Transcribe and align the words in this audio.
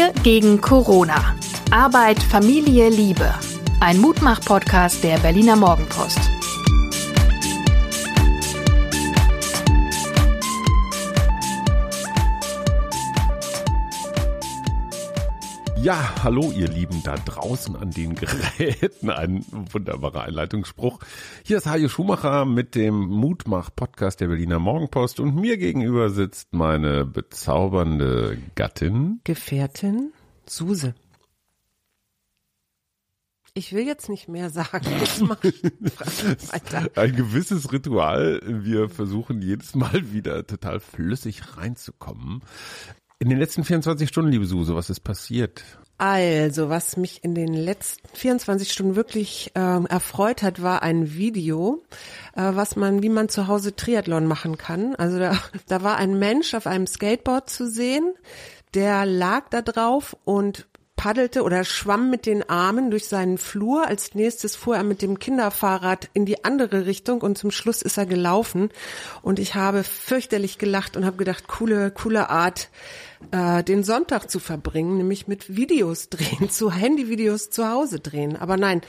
Wir 0.00 0.14
gegen 0.22 0.62
Corona. 0.62 1.36
Arbeit, 1.70 2.22
Familie, 2.22 2.88
Liebe. 2.88 3.34
Ein 3.80 3.98
Mutmach-Podcast 3.98 5.04
der 5.04 5.18
Berliner 5.18 5.56
Morgenpost. 5.56 6.39
Ja, 15.82 16.22
hallo 16.22 16.52
ihr 16.52 16.68
Lieben 16.68 17.02
da 17.04 17.14
draußen 17.16 17.74
an 17.74 17.90
den 17.90 18.14
Geräten. 18.14 19.08
Ein 19.08 19.46
wunderbarer 19.50 20.24
Einleitungsspruch. 20.24 20.98
Hier 21.42 21.56
ist 21.56 21.66
Hajo 21.66 21.88
Schumacher 21.88 22.44
mit 22.44 22.74
dem 22.74 23.08
Mutmach-Podcast 23.08 24.20
der 24.20 24.26
Berliner 24.26 24.58
Morgenpost 24.58 25.20
und 25.20 25.36
mir 25.36 25.56
gegenüber 25.56 26.10
sitzt 26.10 26.52
meine 26.52 27.06
bezaubernde 27.06 28.36
Gattin. 28.56 29.20
Gefährtin 29.24 30.12
Suse. 30.46 30.94
Ich 33.54 33.72
will 33.72 33.86
jetzt 33.86 34.08
nicht 34.08 34.28
mehr 34.28 34.50
sagen. 34.50 34.86
Ein 36.94 37.16
gewisses 37.16 37.72
Ritual. 37.72 38.40
Wir 38.44 38.88
versuchen 38.88 39.42
jedes 39.42 39.74
Mal 39.74 40.12
wieder 40.12 40.46
total 40.46 40.78
flüssig 40.78 41.56
reinzukommen. 41.56 42.42
In 43.22 43.28
den 43.28 43.38
letzten 43.38 43.64
24 43.64 44.08
Stunden, 44.08 44.30
liebe 44.30 44.46
Suse, 44.46 44.74
was 44.74 44.88
ist 44.88 45.00
passiert? 45.00 45.62
Also, 45.98 46.70
was 46.70 46.96
mich 46.96 47.22
in 47.22 47.34
den 47.34 47.52
letzten 47.52 48.08
24 48.16 48.72
Stunden 48.72 48.96
wirklich 48.96 49.52
ähm, 49.54 49.84
erfreut 49.84 50.42
hat, 50.42 50.62
war 50.62 50.82
ein 50.82 51.12
Video, 51.12 51.82
äh, 52.34 52.40
was 52.54 52.76
man, 52.76 53.02
wie 53.02 53.10
man 53.10 53.28
zu 53.28 53.46
Hause 53.46 53.76
Triathlon 53.76 54.24
machen 54.24 54.56
kann. 54.56 54.94
Also 54.94 55.18
da, 55.18 55.38
da 55.68 55.82
war 55.82 55.98
ein 55.98 56.18
Mensch 56.18 56.54
auf 56.54 56.66
einem 56.66 56.86
Skateboard 56.86 57.50
zu 57.50 57.68
sehen, 57.68 58.14
der 58.72 59.04
lag 59.04 59.50
da 59.50 59.60
drauf 59.60 60.16
und 60.24 60.66
paddelte 60.96 61.42
oder 61.42 61.64
schwamm 61.64 62.08
mit 62.08 62.24
den 62.24 62.48
Armen 62.48 62.90
durch 62.90 63.06
seinen 63.06 63.36
Flur. 63.36 63.86
Als 63.86 64.14
nächstes 64.14 64.56
fuhr 64.56 64.76
er 64.76 64.84
mit 64.84 65.02
dem 65.02 65.18
Kinderfahrrad 65.18 66.08
in 66.14 66.24
die 66.24 66.44
andere 66.44 66.86
Richtung 66.86 67.20
und 67.20 67.36
zum 67.36 67.50
Schluss 67.50 67.82
ist 67.82 67.98
er 67.98 68.06
gelaufen. 68.06 68.70
Und 69.20 69.38
ich 69.38 69.54
habe 69.54 69.82
fürchterlich 69.82 70.56
gelacht 70.56 70.96
und 70.96 71.04
habe 71.04 71.16
gedacht, 71.16 71.48
coole, 71.48 71.90
coole 71.90 72.28
Art, 72.28 72.68
äh, 73.30 73.62
den 73.62 73.84
Sonntag 73.84 74.30
zu 74.30 74.38
verbringen, 74.38 74.96
nämlich 74.96 75.28
mit 75.28 75.54
Videos 75.56 76.08
drehen, 76.08 76.50
zu 76.50 76.72
Handyvideos 76.72 77.50
zu 77.50 77.68
Hause 77.68 78.00
drehen. 78.00 78.36
Aber 78.36 78.56
nein, 78.56 78.80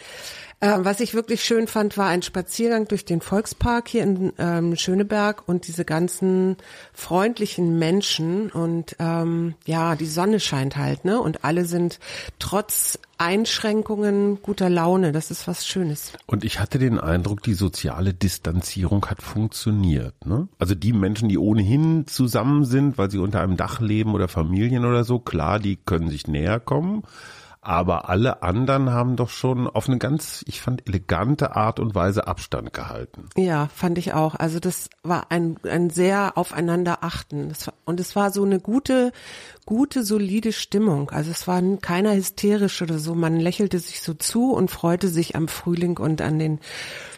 äh, 0.62 0.78
was 0.80 1.00
ich 1.00 1.14
wirklich 1.14 1.44
schön 1.44 1.68
fand, 1.68 1.98
war 1.98 2.08
ein 2.08 2.22
Spaziergang 2.22 2.88
durch 2.88 3.04
den 3.04 3.20
Volkspark 3.20 3.88
hier 3.88 4.04
in 4.04 4.32
ähm, 4.38 4.76
Schöneberg 4.76 5.44
und 5.48 5.68
diese 5.68 5.86
ganzen 5.86 6.58
freundlichen 6.94 7.80
Menschen 7.80 8.52
und 8.52 8.96
ähm, 9.00 9.56
ja, 9.66 9.96
die 9.96 10.06
Sonne 10.06 10.40
scheint 10.40 10.78
halt, 10.78 11.04
ne? 11.04 11.20
Und 11.20 11.44
alle 11.44 11.66
sind 11.66 12.00
trotz 12.40 13.00
Einschränkungen 13.18 14.42
guter 14.42 14.70
Laune. 14.70 15.12
Das 15.12 15.30
ist 15.30 15.48
was 15.48 15.68
Schönes. 15.68 16.14
Und 16.26 16.44
ich 16.44 16.60
hatte 16.60 16.80
den 16.80 17.00
Eindruck, 17.00 17.44
die 17.44 17.54
soziale 17.54 18.16
Distanzierung 18.16 19.06
hat 19.06 19.22
funktioniert. 19.22 20.26
Ne? 20.26 20.48
Also 20.58 20.74
die 20.74 20.92
Menschen, 20.92 21.30
die 21.30 21.38
ohnehin 21.38 22.08
zusammen 22.08 22.66
sind, 22.66 22.98
weil 22.98 23.12
sie 23.12 23.20
unter 23.20 23.42
einem 23.42 23.58
Dach 23.58 23.80
leben 23.80 24.16
oder 24.16 24.28
Familien 24.28 24.86
oder 24.86 25.04
so, 25.04 25.20
klar, 25.20 25.60
die 25.60 25.76
können 25.76 26.10
sich 26.10 26.28
näher 26.28 26.60
kommen. 26.60 27.04
Aber 27.64 28.10
alle 28.10 28.42
anderen 28.42 28.90
haben 28.90 29.16
doch 29.16 29.30
schon 29.30 29.68
auf 29.68 29.88
eine 29.88 30.00
ganz, 30.00 30.44
ich 30.48 30.62
fand, 30.62 30.88
elegante 30.88 31.56
Art 31.56 31.80
und 31.80 31.94
Weise 31.94 32.26
Abstand 32.26 32.74
gehalten. 32.74 33.30
Ja, 33.38 33.68
fand 33.68 34.00
ich 34.00 34.14
auch. 34.14 34.34
Also 34.34 34.60
das 34.60 34.90
war 35.04 35.28
ein, 35.30 35.58
ein 35.64 35.92
sehr 35.92 36.40
aufeinander 36.40 37.04
achten. 37.04 37.50
Das, 37.50 37.72
und 37.86 38.00
es 38.00 38.16
war 38.16 38.32
so 38.32 38.44
eine 38.44 38.60
gute, 38.60 39.12
gute, 39.68 40.04
solide 40.04 40.54
Stimmung. 40.54 41.12
Also 41.12 41.30
es 41.30 41.48
war 41.48 41.62
keiner 41.82 42.16
hysterisch 42.16 42.82
oder 42.82 42.98
so. 42.98 43.14
Man 43.14 43.40
lächelte 43.40 43.78
sich 43.78 44.02
so 44.02 44.16
zu 44.16 44.54
und 44.54 44.72
freute 44.72 45.08
sich 45.08 45.36
am 45.36 45.48
Frühling 45.48 46.00
und 46.00 46.20
an 46.22 46.40
den 46.40 46.60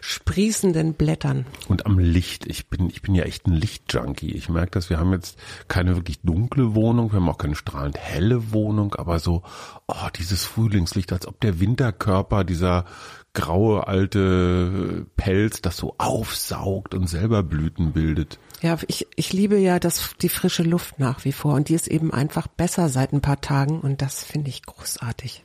sprießenden 0.02 0.92
Blättern. 0.92 1.46
Und 1.68 1.86
am 1.86 1.98
Licht. 1.98 2.44
Ich 2.46 2.68
bin, 2.68 2.90
ich 2.90 3.00
bin 3.00 3.14
ja 3.14 3.24
echt 3.24 3.46
ein 3.46 3.54
Lichtjunkie. 3.54 4.32
Ich 4.32 4.50
merke 4.50 4.72
dass 4.72 4.90
wir 4.90 4.98
haben 4.98 5.12
jetzt 5.12 5.38
keine 5.68 5.96
wirklich 5.96 6.20
dunkle 6.20 6.74
Wohnung, 6.74 7.12
wir 7.12 7.16
haben 7.16 7.28
auch 7.28 7.38
keine 7.38 7.54
strahlend 7.54 7.96
helle 7.96 8.52
Wohnung, 8.52 8.94
aber 8.94 9.20
so, 9.20 9.42
oh, 9.86 10.08
dieses 10.34 10.46
Frühlingslicht, 10.46 11.12
als 11.12 11.28
ob 11.28 11.40
der 11.40 11.60
Winterkörper, 11.60 12.42
dieser 12.42 12.86
graue 13.34 13.86
alte 13.86 15.06
Pelz, 15.16 15.62
das 15.62 15.76
so 15.76 15.94
aufsaugt 15.98 16.94
und 16.94 17.06
selber 17.08 17.44
Blüten 17.44 17.92
bildet. 17.92 18.40
Ja, 18.60 18.76
ich, 18.88 19.06
ich 19.14 19.32
liebe 19.32 19.58
ja 19.58 19.78
das, 19.78 20.10
die 20.20 20.28
frische 20.28 20.64
Luft 20.64 20.98
nach 20.98 21.24
wie 21.24 21.32
vor 21.32 21.54
und 21.54 21.68
die 21.68 21.74
ist 21.74 21.86
eben 21.86 22.12
einfach 22.12 22.48
besser 22.48 22.88
seit 22.88 23.12
ein 23.12 23.20
paar 23.20 23.40
Tagen 23.40 23.80
und 23.80 24.02
das 24.02 24.24
finde 24.24 24.50
ich 24.50 24.62
großartig. 24.62 25.42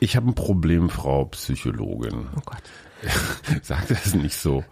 Ich 0.00 0.16
habe 0.16 0.28
ein 0.28 0.34
Problem, 0.34 0.90
Frau 0.90 1.26
Psychologin. 1.26 2.26
Oh 2.36 2.40
Gott. 2.44 2.62
Sag 3.62 3.86
das 3.86 4.14
nicht 4.14 4.36
so. 4.36 4.64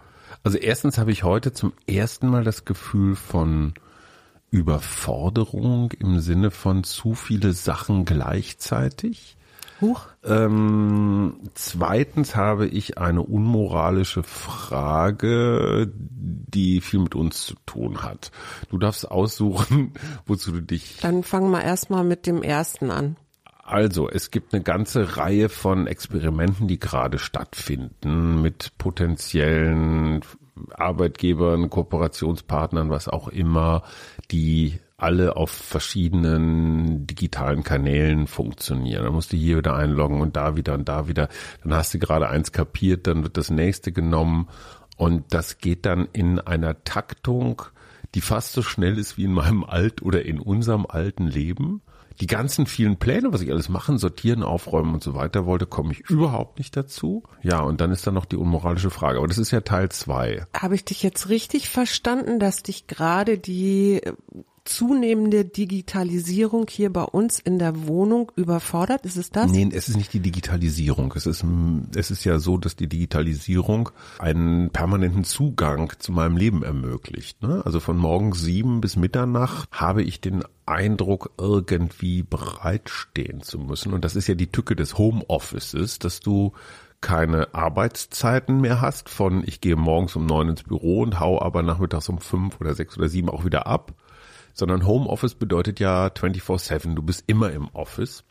Also 0.43 0.57
erstens 0.57 0.97
habe 0.97 1.11
ich 1.11 1.23
heute 1.23 1.53
zum 1.53 1.71
ersten 1.87 2.27
Mal 2.27 2.43
das 2.43 2.65
Gefühl 2.65 3.15
von 3.15 3.73
Überforderung 4.51 5.91
im 5.93 6.19
Sinne 6.19 6.51
von 6.51 6.83
zu 6.83 7.13
viele 7.13 7.53
Sachen 7.53 8.03
gleichzeitig. 8.03 9.37
Huch. 9.83 10.07
Ähm, 10.23 11.41
zweitens 11.55 12.37
habe 12.37 12.67
ich 12.67 12.97
eine 12.97 13.21
unmoralische 13.21 14.23
Frage, 14.23 15.91
die 15.93 16.79
viel 16.79 17.01
mit 17.01 17.15
uns 17.15 17.45
zu 17.45 17.55
tun 17.65 18.01
hat. 18.01 18.31
Du 18.69 18.77
darfst 18.77 19.11
aussuchen, 19.11 19.93
wozu 20.25 20.53
du 20.53 20.61
dich. 20.61 20.99
Dann 21.01 21.23
fangen 21.23 21.51
wir 21.51 21.61
erstmal 21.61 22.05
mit 22.05 22.25
dem 22.27 22.43
ersten 22.43 22.91
an. 22.91 23.17
Also, 23.65 24.09
es 24.09 24.31
gibt 24.31 24.53
eine 24.53 24.63
ganze 24.63 25.17
Reihe 25.17 25.49
von 25.49 25.87
Experimenten, 25.87 26.67
die 26.67 26.79
gerade 26.79 27.19
stattfinden 27.19 28.41
mit 28.41 28.77
potenziellen 28.77 30.21
Arbeitgebern, 30.71 31.69
Kooperationspartnern, 31.69 32.89
was 32.89 33.09
auch 33.09 33.27
immer, 33.27 33.83
die 34.31 34.79
alle 35.03 35.35
auf 35.35 35.51
verschiedenen 35.51 37.05
digitalen 37.05 37.63
Kanälen 37.63 38.27
funktionieren. 38.27 39.03
Da 39.03 39.11
musst 39.11 39.33
du 39.33 39.37
hier 39.37 39.57
wieder 39.57 39.75
einloggen 39.75 40.21
und 40.21 40.35
da 40.35 40.55
wieder 40.55 40.73
und 40.73 40.87
da 40.89 41.07
wieder. 41.07 41.29
Dann 41.63 41.73
hast 41.73 41.93
du 41.93 41.99
gerade 41.99 42.29
eins 42.29 42.51
kapiert, 42.51 43.05
dann 43.07 43.23
wird 43.23 43.37
das 43.37 43.49
nächste 43.49 43.91
genommen 43.91 44.47
und 44.97 45.25
das 45.33 45.57
geht 45.57 45.85
dann 45.85 46.07
in 46.13 46.39
einer 46.39 46.83
Taktung, 46.83 47.61
die 48.15 48.21
fast 48.21 48.53
so 48.53 48.61
schnell 48.61 48.97
ist 48.97 49.17
wie 49.17 49.25
in 49.25 49.33
meinem 49.33 49.63
alt 49.63 50.01
oder 50.01 50.25
in 50.25 50.39
unserem 50.39 50.85
alten 50.87 51.27
Leben 51.27 51.81
die 52.19 52.27
ganzen 52.27 52.65
vielen 52.65 52.97
Pläne, 52.97 53.33
was 53.33 53.41
ich 53.41 53.51
alles 53.51 53.69
machen, 53.69 53.97
sortieren, 53.97 54.43
aufräumen 54.43 54.93
und 54.93 55.03
so 55.03 55.15
weiter 55.15 55.45
wollte, 55.45 55.65
komme 55.65 55.93
ich 55.93 56.01
überhaupt 56.09 56.59
nicht 56.59 56.75
dazu. 56.77 57.23
Ja, 57.41 57.61
und 57.61 57.81
dann 57.81 57.91
ist 57.91 58.05
da 58.05 58.11
noch 58.11 58.25
die 58.25 58.37
unmoralische 58.37 58.89
Frage. 58.89 59.17
Aber 59.17 59.27
das 59.27 59.37
ist 59.37 59.51
ja 59.51 59.61
Teil 59.61 59.89
zwei. 59.89 60.45
Habe 60.55 60.75
ich 60.75 60.85
dich 60.85 61.01
jetzt 61.03 61.29
richtig 61.29 61.69
verstanden, 61.69 62.39
dass 62.39 62.63
dich 62.63 62.87
gerade 62.87 63.37
die 63.37 64.01
zunehmende 64.65 65.45
Digitalisierung 65.45 66.67
hier 66.69 66.91
bei 66.91 67.03
uns 67.03 67.39
in 67.39 67.59
der 67.59 67.87
Wohnung 67.87 68.31
überfordert? 68.35 69.05
Ist 69.05 69.17
es 69.17 69.29
das? 69.29 69.51
Nee, 69.51 69.69
es 69.73 69.89
ist 69.89 69.97
nicht 69.97 70.13
die 70.13 70.19
Digitalisierung. 70.19 71.13
Es 71.15 71.25
ist, 71.25 71.43
es 71.95 72.11
ist 72.11 72.23
ja 72.23 72.39
so, 72.39 72.57
dass 72.57 72.75
die 72.75 72.87
Digitalisierung 72.87 73.89
einen 74.19 74.69
permanenten 74.69 75.23
Zugang 75.23 75.91
zu 75.99 76.11
meinem 76.11 76.37
Leben 76.37 76.63
ermöglicht. 76.63 77.41
Ne? 77.41 77.61
Also 77.65 77.79
von 77.79 77.97
morgens 77.97 78.41
sieben 78.41 78.81
bis 78.81 78.95
Mitternacht 78.95 79.69
habe 79.71 80.03
ich 80.03 80.21
den 80.21 80.43
Eindruck, 80.65 81.31
irgendwie 81.37 82.23
bereitstehen 82.23 83.41
zu 83.41 83.59
müssen. 83.59 83.93
Und 83.93 84.05
das 84.05 84.15
ist 84.15 84.27
ja 84.27 84.35
die 84.35 84.51
Tücke 84.51 84.75
des 84.75 84.97
Homeoffices, 84.97 85.99
dass 85.99 86.21
du 86.21 86.53
keine 87.03 87.53
Arbeitszeiten 87.53 88.61
mehr 88.61 88.79
hast 88.79 89.09
von 89.09 89.43
ich 89.45 89.59
gehe 89.59 89.75
morgens 89.75 90.15
um 90.15 90.25
neun 90.25 90.47
ins 90.47 90.63
Büro 90.63 91.01
und 91.01 91.19
hau 91.19 91.41
aber 91.41 91.61
nachmittags 91.61 92.07
um 92.07 92.19
fünf 92.19 92.61
oder 92.61 92.73
sechs 92.75 92.97
oder 92.97 93.09
sieben 93.09 93.29
auch 93.29 93.43
wieder 93.43 93.67
ab, 93.67 93.93
sondern 94.53 94.85
Homeoffice 94.85 95.35
bedeutet 95.35 95.79
ja 95.79 96.09
24/7, 96.09 96.95
du 96.95 97.01
bist 97.01 97.23
immer 97.27 97.51
im 97.51 97.69
Office. 97.73 98.23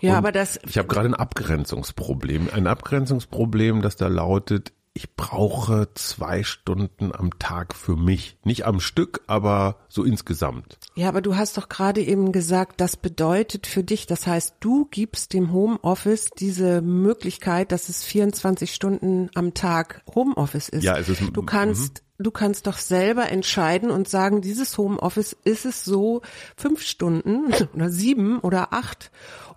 Ja, 0.00 0.12
Und 0.12 0.16
aber 0.18 0.32
das. 0.32 0.58
Ich 0.66 0.78
habe 0.78 0.88
gerade 0.88 1.08
ein 1.08 1.14
Abgrenzungsproblem. 1.14 2.48
Ein 2.52 2.66
Abgrenzungsproblem, 2.66 3.82
das 3.82 3.96
da 3.96 4.08
lautet, 4.08 4.72
ich 4.96 5.16
brauche 5.16 5.88
zwei 5.94 6.44
Stunden 6.44 7.10
am 7.12 7.36
Tag 7.40 7.74
für 7.74 7.96
mich. 7.96 8.38
Nicht 8.44 8.64
am 8.64 8.78
Stück, 8.78 9.22
aber 9.26 9.78
so 9.88 10.04
insgesamt. 10.04 10.78
Ja, 10.94 11.08
aber 11.08 11.20
du 11.20 11.36
hast 11.36 11.58
doch 11.58 11.68
gerade 11.68 12.00
eben 12.00 12.30
gesagt, 12.30 12.80
das 12.80 12.96
bedeutet 12.96 13.66
für 13.66 13.82
dich, 13.82 14.06
das 14.06 14.28
heißt, 14.28 14.54
du 14.60 14.86
gibst 14.92 15.32
dem 15.32 15.52
Homeoffice 15.52 16.30
diese 16.38 16.80
Möglichkeit, 16.80 17.72
dass 17.72 17.88
es 17.88 18.04
24 18.04 18.72
Stunden 18.72 19.30
am 19.34 19.52
Tag 19.52 20.02
Homeoffice 20.14 20.68
ist. 20.68 20.84
Ja, 20.84 20.96
es 20.96 21.08
ist. 21.08 21.22
Du 21.32 21.42
kannst 21.42 22.03
du 22.18 22.30
kannst 22.30 22.66
doch 22.66 22.78
selber 22.78 23.30
entscheiden 23.30 23.90
und 23.90 24.08
sagen, 24.08 24.40
dieses 24.40 24.78
Homeoffice 24.78 25.36
ist 25.44 25.64
es 25.64 25.84
so 25.84 26.22
fünf 26.56 26.82
Stunden 26.82 27.52
oder 27.74 27.90
sieben 27.90 28.38
oder 28.40 28.72
acht 28.72 29.10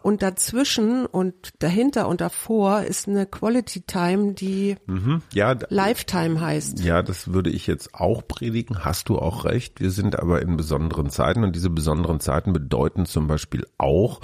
Und 0.07 0.21
dazwischen 0.21 1.05
und 1.05 1.49
dahinter 1.59 2.07
und 2.07 2.21
davor 2.21 2.83
ist 2.83 3.09
eine 3.09 3.25
Quality 3.25 3.81
Time, 3.81 4.35
die 4.35 4.77
Mhm. 4.85 5.21
Ja, 5.33 5.53
Lifetime 5.67 6.39
heißt. 6.39 6.79
Ja, 6.79 7.03
das 7.03 7.33
würde 7.33 7.49
ich 7.49 7.67
jetzt 7.67 7.93
auch 7.93 8.25
predigen. 8.25 8.85
Hast 8.85 9.09
du 9.09 9.19
auch 9.19 9.43
recht. 9.43 9.81
Wir 9.81 9.91
sind 9.91 10.17
aber 10.17 10.41
in 10.41 10.55
besonderen 10.55 11.09
Zeiten 11.09 11.43
und 11.43 11.57
diese 11.57 11.69
besonderen 11.69 12.21
Zeiten 12.21 12.53
bedeuten 12.53 13.05
zum 13.05 13.27
Beispiel 13.27 13.67
auch, 13.77 14.21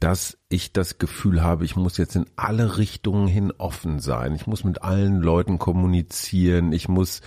dass 0.00 0.38
ich 0.48 0.72
das 0.72 0.96
Gefühl 0.96 1.42
habe, 1.42 1.66
ich 1.66 1.76
muss 1.76 1.98
jetzt 1.98 2.16
in 2.16 2.24
alle 2.36 2.78
Richtungen 2.78 3.26
hin 3.26 3.52
offen 3.58 3.98
sein. 3.98 4.34
Ich 4.36 4.46
muss 4.46 4.64
mit 4.64 4.80
allen 4.80 5.20
Leuten 5.20 5.58
kommunizieren. 5.58 6.72
Ich 6.72 6.88
muss 6.88 7.20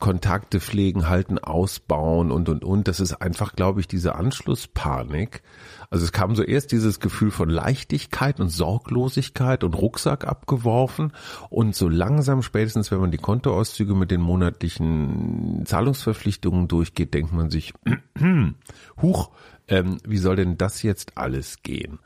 Kontakte 0.00 0.58
pflegen, 0.58 1.08
halten, 1.08 1.38
ausbauen 1.38 2.32
und, 2.32 2.48
und, 2.48 2.64
und. 2.64 2.88
Das 2.88 2.98
ist 2.98 3.14
einfach, 3.22 3.54
glaube 3.54 3.78
ich, 3.78 3.86
diese 3.86 4.16
Anschlusspanik. 4.16 5.42
Also 5.92 6.06
es 6.06 6.12
kam 6.12 6.34
so 6.34 6.42
erst 6.42 6.72
dieses 6.72 7.00
Gefühl 7.00 7.30
von 7.30 7.50
Leichtigkeit 7.50 8.40
und 8.40 8.48
Sorglosigkeit 8.48 9.62
und 9.62 9.74
Rucksack 9.74 10.26
abgeworfen 10.26 11.12
und 11.50 11.76
so 11.76 11.86
langsam 11.86 12.40
spätestens, 12.40 12.90
wenn 12.90 12.98
man 12.98 13.10
die 13.10 13.18
Kontoauszüge 13.18 13.94
mit 13.94 14.10
den 14.10 14.22
monatlichen 14.22 15.64
Zahlungsverpflichtungen 15.66 16.66
durchgeht, 16.66 17.12
denkt 17.12 17.34
man 17.34 17.50
sich, 17.50 17.74
huch, 19.02 19.32
ähm, 19.68 19.98
wie 20.06 20.16
soll 20.16 20.36
denn 20.36 20.56
das 20.56 20.82
jetzt 20.82 21.18
alles 21.18 21.62
gehen? 21.62 21.98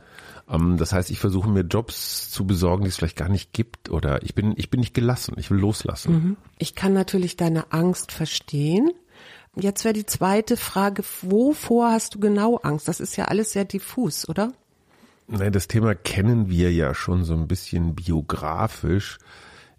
Ähm, 0.51 0.79
das 0.79 0.93
heißt, 0.93 1.13
ich 1.13 1.21
versuche 1.21 1.49
mir 1.49 1.61
Jobs 1.61 2.29
zu 2.33 2.45
besorgen, 2.45 2.83
die 2.83 2.89
es 2.89 2.97
vielleicht 2.97 3.17
gar 3.17 3.29
nicht 3.29 3.53
gibt 3.53 3.89
oder 3.89 4.21
ich 4.25 4.35
bin, 4.35 4.55
ich 4.57 4.69
bin 4.69 4.81
nicht 4.81 4.95
gelassen, 4.95 5.37
ich 5.39 5.49
will 5.53 5.59
loslassen. 5.59 6.13
Ich 6.59 6.75
kann 6.75 6.93
natürlich 6.93 7.37
deine 7.37 7.73
Angst 7.73 8.11
verstehen. 8.11 8.91
Jetzt 9.59 9.85
wäre 9.85 9.95
die 9.95 10.05
zweite 10.05 10.59
Frage, 10.59 11.03
wovor 11.23 11.91
hast 11.91 12.15
du 12.15 12.21
genau 12.21 12.57
Angst? 12.59 12.89
Das 12.89 13.01
ist 13.01 13.17
ja 13.17 13.25
alles 13.27 13.53
sehr 13.53 13.65
diffus, 13.65 14.29
oder? 14.29 14.53
Nein, 15.29 15.51
das 15.51 15.67
Thema 15.67 15.95
kennen 15.95 16.51
wir 16.51 16.73
ja 16.73 16.95
schon 16.95 17.25
so 17.25 17.33
ein 17.33 17.49
bisschen 17.49 17.95
biografisch. 17.95 19.19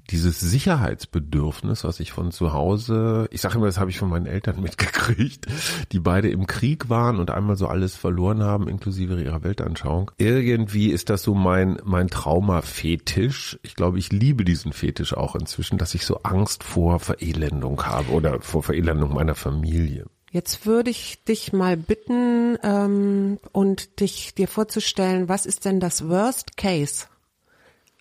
Dieses 0.09 0.39
Sicherheitsbedürfnis, 0.39 1.83
was 1.83 1.99
ich 1.99 2.11
von 2.11 2.31
zu 2.31 2.53
Hause, 2.53 3.27
ich 3.31 3.41
sage 3.41 3.55
immer, 3.55 3.65
das 3.65 3.79
habe 3.79 3.89
ich 3.89 3.99
von 3.99 4.09
meinen 4.09 4.25
Eltern 4.25 4.61
mitgekriegt, 4.61 5.47
die 5.91 5.99
beide 5.99 6.29
im 6.29 6.47
Krieg 6.47 6.89
waren 6.89 7.19
und 7.19 7.31
einmal 7.31 7.57
so 7.57 7.67
alles 7.67 7.95
verloren 7.95 8.43
haben, 8.43 8.67
inklusive 8.67 9.21
ihrer 9.21 9.43
Weltanschauung. 9.43 10.11
Irgendwie 10.17 10.91
ist 10.91 11.09
das 11.09 11.23
so 11.23 11.33
mein, 11.33 11.77
mein 11.83 12.09
Trauma-Fetisch. 12.09 13.59
Ich 13.63 13.75
glaube, 13.75 13.99
ich 13.99 14.11
liebe 14.11 14.45
diesen 14.45 14.73
Fetisch 14.73 15.15
auch 15.15 15.35
inzwischen, 15.35 15.77
dass 15.77 15.93
ich 15.93 16.05
so 16.05 16.19
Angst 16.23 16.63
vor 16.63 16.99
Verelendung 16.99 17.83
habe 17.85 18.11
oder 18.11 18.41
vor 18.41 18.63
Verelendung 18.63 19.13
meiner 19.13 19.35
Familie. 19.35 20.05
Jetzt 20.31 20.65
würde 20.65 20.89
ich 20.89 21.23
dich 21.23 21.53
mal 21.53 21.77
bitten 21.77 22.57
ähm, 22.61 23.39
und 23.53 24.01
dich 24.01 24.35
dir 24.35 24.47
vorzustellen, 24.47 25.29
was 25.29 25.45
ist 25.45 25.65
denn 25.65 25.79
das 25.79 26.09
Worst 26.09 26.57
Case? 26.57 27.07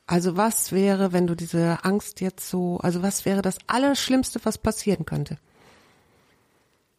Also 0.06 0.37
was 0.37 0.70
wäre, 0.73 1.12
wenn 1.12 1.26
du 1.26 1.35
diese 1.35 1.85
Angst 1.85 2.20
jetzt 2.20 2.49
so, 2.49 2.79
also 2.79 3.03
was 3.03 3.25
wäre 3.25 3.43
das 3.43 3.58
Allerschlimmste, 3.67 4.41
was 4.44 4.56
passieren 4.56 5.05
könnte? 5.05 5.38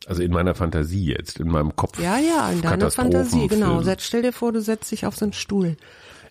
Also 0.06 0.22
in 0.22 0.32
meiner 0.32 0.56
Fantasie 0.56 1.06
jetzt, 1.06 1.40
in 1.40 1.48
meinem 1.48 1.76
Kopf. 1.76 2.00
Ja, 2.00 2.18
ja, 2.18 2.50
in 2.52 2.62
deiner 2.62 2.92
Fantasie, 2.92 3.48
genau. 3.48 3.82
Setz, 3.82 4.04
stell 4.04 4.22
dir 4.22 4.34
vor, 4.34 4.52
du 4.52 4.62
setzt 4.62 4.92
dich 4.92 5.06
auf 5.06 5.16
so 5.16 5.26
einen 5.26 5.34
Stuhl. 5.34 5.78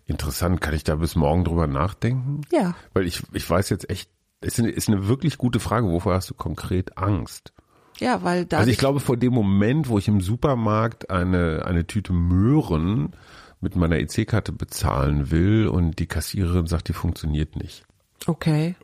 Interessant, 0.06 0.60
kann 0.60 0.74
ich 0.74 0.84
da 0.84 0.96
bis 0.96 1.16
morgen 1.16 1.44
drüber 1.44 1.66
nachdenken? 1.66 2.42
Ja. 2.52 2.74
Weil 2.92 3.06
ich, 3.06 3.22
ich 3.32 3.48
weiß 3.48 3.70
jetzt 3.70 3.90
echt, 3.90 4.10
es 4.40 4.54
ist 4.54 4.60
eine, 4.60 4.70
ist 4.70 4.88
eine 4.88 5.08
wirklich 5.08 5.38
gute 5.38 5.60
Frage, 5.60 5.88
wovor 5.88 6.14
hast 6.14 6.30
du 6.30 6.34
konkret 6.34 6.96
Angst? 6.96 7.52
Ja, 7.98 8.22
weil 8.22 8.44
da. 8.44 8.58
Also 8.58 8.70
ich 8.70 8.78
glaube, 8.78 9.00
vor 9.00 9.16
dem 9.16 9.32
Moment, 9.32 9.88
wo 9.88 9.98
ich 9.98 10.08
im 10.08 10.20
Supermarkt 10.20 11.10
eine, 11.10 11.64
eine 11.64 11.86
Tüte 11.86 12.12
Möhren 12.12 13.14
mit 13.60 13.76
meiner 13.76 13.98
EC-Karte 13.98 14.52
bezahlen 14.52 15.30
will 15.30 15.66
und 15.66 15.98
die 15.98 16.06
Kassiererin 16.06 16.66
sagt, 16.66 16.88
die 16.88 16.92
funktioniert 16.92 17.56
nicht. 17.56 17.84
Okay. 18.26 18.76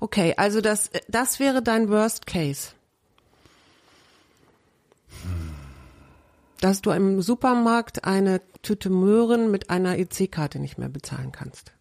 Okay, 0.00 0.34
also 0.36 0.60
das, 0.60 0.90
das 1.08 1.40
wäre 1.40 1.62
dein 1.62 1.88
Worst 1.88 2.26
Case. 2.26 2.70
Dass 6.60 6.80
du 6.80 6.90
im 6.90 7.20
Supermarkt 7.20 8.04
eine 8.04 8.40
Tüte 8.62 8.88
Möhren 8.88 9.50
mit 9.50 9.68
einer 9.68 9.98
EC-Karte 9.98 10.58
nicht 10.58 10.78
mehr 10.78 10.88
bezahlen 10.88 11.32
kannst. 11.32 11.72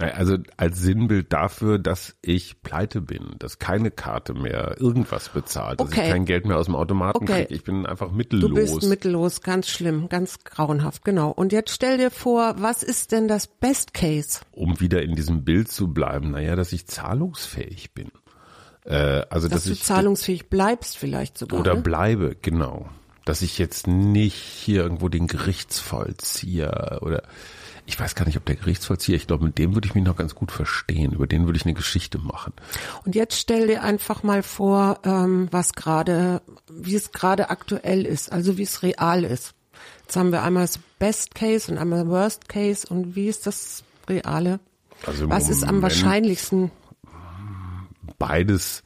Also 0.00 0.38
als 0.56 0.80
Sinnbild 0.80 1.32
dafür, 1.32 1.78
dass 1.78 2.16
ich 2.20 2.60
pleite 2.62 3.00
bin, 3.00 3.36
dass 3.38 3.60
keine 3.60 3.92
Karte 3.92 4.34
mehr 4.34 4.74
irgendwas 4.80 5.28
bezahlt, 5.28 5.78
dass 5.78 5.86
Okay. 5.86 6.02
ich 6.06 6.10
kein 6.10 6.24
Geld 6.24 6.46
mehr 6.46 6.58
aus 6.58 6.66
dem 6.66 6.74
Automaten 6.74 7.18
Okay. 7.22 7.44
kriege. 7.44 7.54
Ich 7.54 7.62
bin 7.62 7.86
einfach 7.86 8.10
mittellos. 8.10 8.48
Du 8.48 8.54
bist 8.56 8.82
mittellos, 8.88 9.40
ganz 9.42 9.68
schlimm, 9.68 10.08
ganz 10.08 10.42
grauenhaft, 10.42 11.04
genau. 11.04 11.30
Und 11.30 11.52
jetzt 11.52 11.70
stell 11.70 11.98
dir 11.98 12.10
vor, 12.10 12.56
was 12.58 12.82
ist 12.82 13.12
denn 13.12 13.28
das 13.28 13.46
Best 13.46 13.94
Case? 13.94 14.40
um 14.50 14.80
wieder 14.80 15.00
in 15.02 15.14
diesem 15.14 15.44
Bild 15.44 15.70
zu 15.70 15.92
bleiben, 15.92 16.32
naja, 16.32 16.56
dass 16.56 16.72
ich 16.72 16.88
zahlungsfähig 16.88 17.92
bin. 17.94 18.10
Äh, 18.84 19.22
also 19.30 19.46
Dass 19.46 19.58
dass, 19.58 19.64
du 19.64 19.72
ich 19.74 19.82
zahlungsfähig 19.84 20.50
bleibst 20.50 20.98
vielleicht 20.98 21.38
sogar. 21.38 21.60
oder 21.60 21.74
ne? 21.76 21.82
bleibe, 21.82 22.36
genau. 22.42 22.88
Dass 23.24 23.42
ich 23.42 23.58
jetzt 23.58 23.86
nicht 23.86 24.34
hier 24.34 24.82
irgendwo 24.82 25.08
den 25.08 25.28
Gerichtsvollzieher 25.28 26.98
oder 27.02 27.22
ich 27.86 28.00
weiß 28.00 28.14
gar 28.14 28.24
nicht, 28.24 28.36
ob 28.36 28.44
der 28.46 28.56
Gerichtsvollzieher, 28.56 29.16
ich 29.16 29.26
glaube, 29.26 29.44
mit 29.44 29.58
dem 29.58 29.74
würde 29.74 29.86
ich 29.86 29.94
mich 29.94 30.04
noch 30.04 30.16
ganz 30.16 30.34
gut 30.34 30.52
verstehen. 30.52 31.12
Über 31.12 31.26
den 31.26 31.44
würde 31.44 31.58
ich 31.58 31.64
eine 31.64 31.74
Geschichte 31.74 32.18
machen. 32.18 32.52
Und 33.04 33.14
jetzt 33.14 33.38
stell 33.38 33.66
dir 33.66 33.82
einfach 33.82 34.22
mal 34.22 34.42
vor, 34.42 35.00
ähm, 35.04 35.48
was 35.50 35.74
gerade, 35.74 36.40
wie 36.70 36.94
es 36.94 37.12
gerade 37.12 37.50
aktuell 37.50 38.06
ist, 38.06 38.32
also 38.32 38.56
wie 38.56 38.62
es 38.62 38.82
real 38.82 39.24
ist. 39.24 39.54
Jetzt 40.02 40.16
haben 40.16 40.32
wir 40.32 40.42
einmal 40.42 40.64
das 40.64 40.78
Best 40.98 41.34
Case 41.34 41.70
und 41.70 41.78
einmal 41.78 42.08
Worst 42.08 42.48
Case 42.48 42.86
und 42.86 43.16
wie 43.16 43.28
ist 43.28 43.46
das 43.46 43.84
Reale? 44.08 44.60
Also 45.06 45.28
Was 45.28 45.48
ist 45.48 45.62
am 45.62 45.76
Moment 45.76 45.82
wahrscheinlichsten? 45.82 46.70
Beides, 48.18 48.82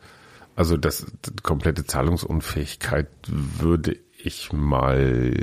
also 0.56 0.76
das 0.76 1.06
komplette 1.42 1.84
Zahlungsunfähigkeit 1.84 3.08
würde 3.26 3.96
ich 4.16 4.52
mal 4.52 5.34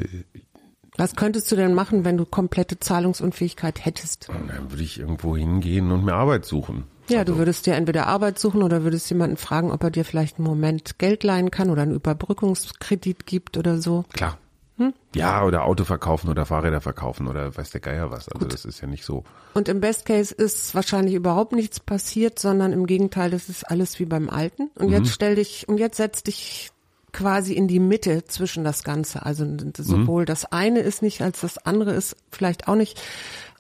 Was 0.97 1.15
könntest 1.15 1.51
du 1.51 1.55
denn 1.55 1.73
machen, 1.73 2.05
wenn 2.05 2.17
du 2.17 2.25
komplette 2.25 2.79
Zahlungsunfähigkeit 2.79 3.83
hättest? 3.83 4.29
Dann 4.29 4.71
würde 4.71 4.83
ich 4.83 4.99
irgendwo 4.99 5.35
hingehen 5.35 5.91
und 5.91 6.05
mir 6.05 6.13
Arbeit 6.13 6.45
suchen. 6.45 6.85
Ja, 7.07 7.23
du 7.23 7.37
würdest 7.37 7.67
dir 7.67 7.75
entweder 7.75 8.07
Arbeit 8.07 8.39
suchen 8.39 8.63
oder 8.63 8.83
würdest 8.83 9.09
jemanden 9.09 9.37
fragen, 9.37 9.71
ob 9.71 9.83
er 9.83 9.91
dir 9.91 10.05
vielleicht 10.05 10.37
einen 10.37 10.47
Moment 10.47 10.97
Geld 10.97 11.23
leihen 11.23 11.51
kann 11.51 11.69
oder 11.69 11.83
einen 11.83 11.93
Überbrückungskredit 11.93 13.25
gibt 13.25 13.57
oder 13.57 13.77
so. 13.79 14.05
Klar. 14.13 14.39
Hm? 14.77 14.93
Ja, 15.15 15.45
oder 15.45 15.63
Auto 15.63 15.85
verkaufen 15.85 16.29
oder 16.29 16.45
Fahrräder 16.45 16.81
verkaufen 16.81 17.27
oder 17.27 17.55
weiß 17.55 17.69
der 17.69 17.79
Geier 17.79 18.11
was. 18.11 18.27
Also 18.27 18.45
das 18.45 18.65
ist 18.65 18.81
ja 18.81 18.87
nicht 18.87 19.05
so. 19.05 19.23
Und 19.53 19.69
im 19.69 19.79
Best 19.79 20.05
Case 20.05 20.33
ist 20.33 20.75
wahrscheinlich 20.75 21.13
überhaupt 21.13 21.53
nichts 21.53 21.79
passiert, 21.79 22.39
sondern 22.39 22.73
im 22.73 22.85
Gegenteil, 22.85 23.29
das 23.29 23.47
ist 23.47 23.63
alles 23.63 23.99
wie 23.99 24.05
beim 24.05 24.29
Alten. 24.29 24.71
Und 24.75 24.89
jetzt 24.89 25.11
stell 25.11 25.35
dich, 25.35 25.69
und 25.69 25.77
jetzt 25.77 25.97
setz 25.97 26.23
dich 26.23 26.71
quasi 27.15 27.53
in 27.53 27.69
die 27.69 27.79
Mitte 27.79 28.25
zwischen 28.25 28.65
das 28.65 28.83
Ganze. 28.83 29.25
Also 29.25 29.47
sowohl 29.77 30.25
das 30.25 30.51
eine 30.51 30.81
ist 30.81 31.01
nicht, 31.01 31.21
als 31.21 31.39
das 31.39 31.57
andere 31.57 31.93
ist 31.93 32.17
vielleicht 32.29 32.67
auch 32.67 32.75
nicht. 32.75 33.01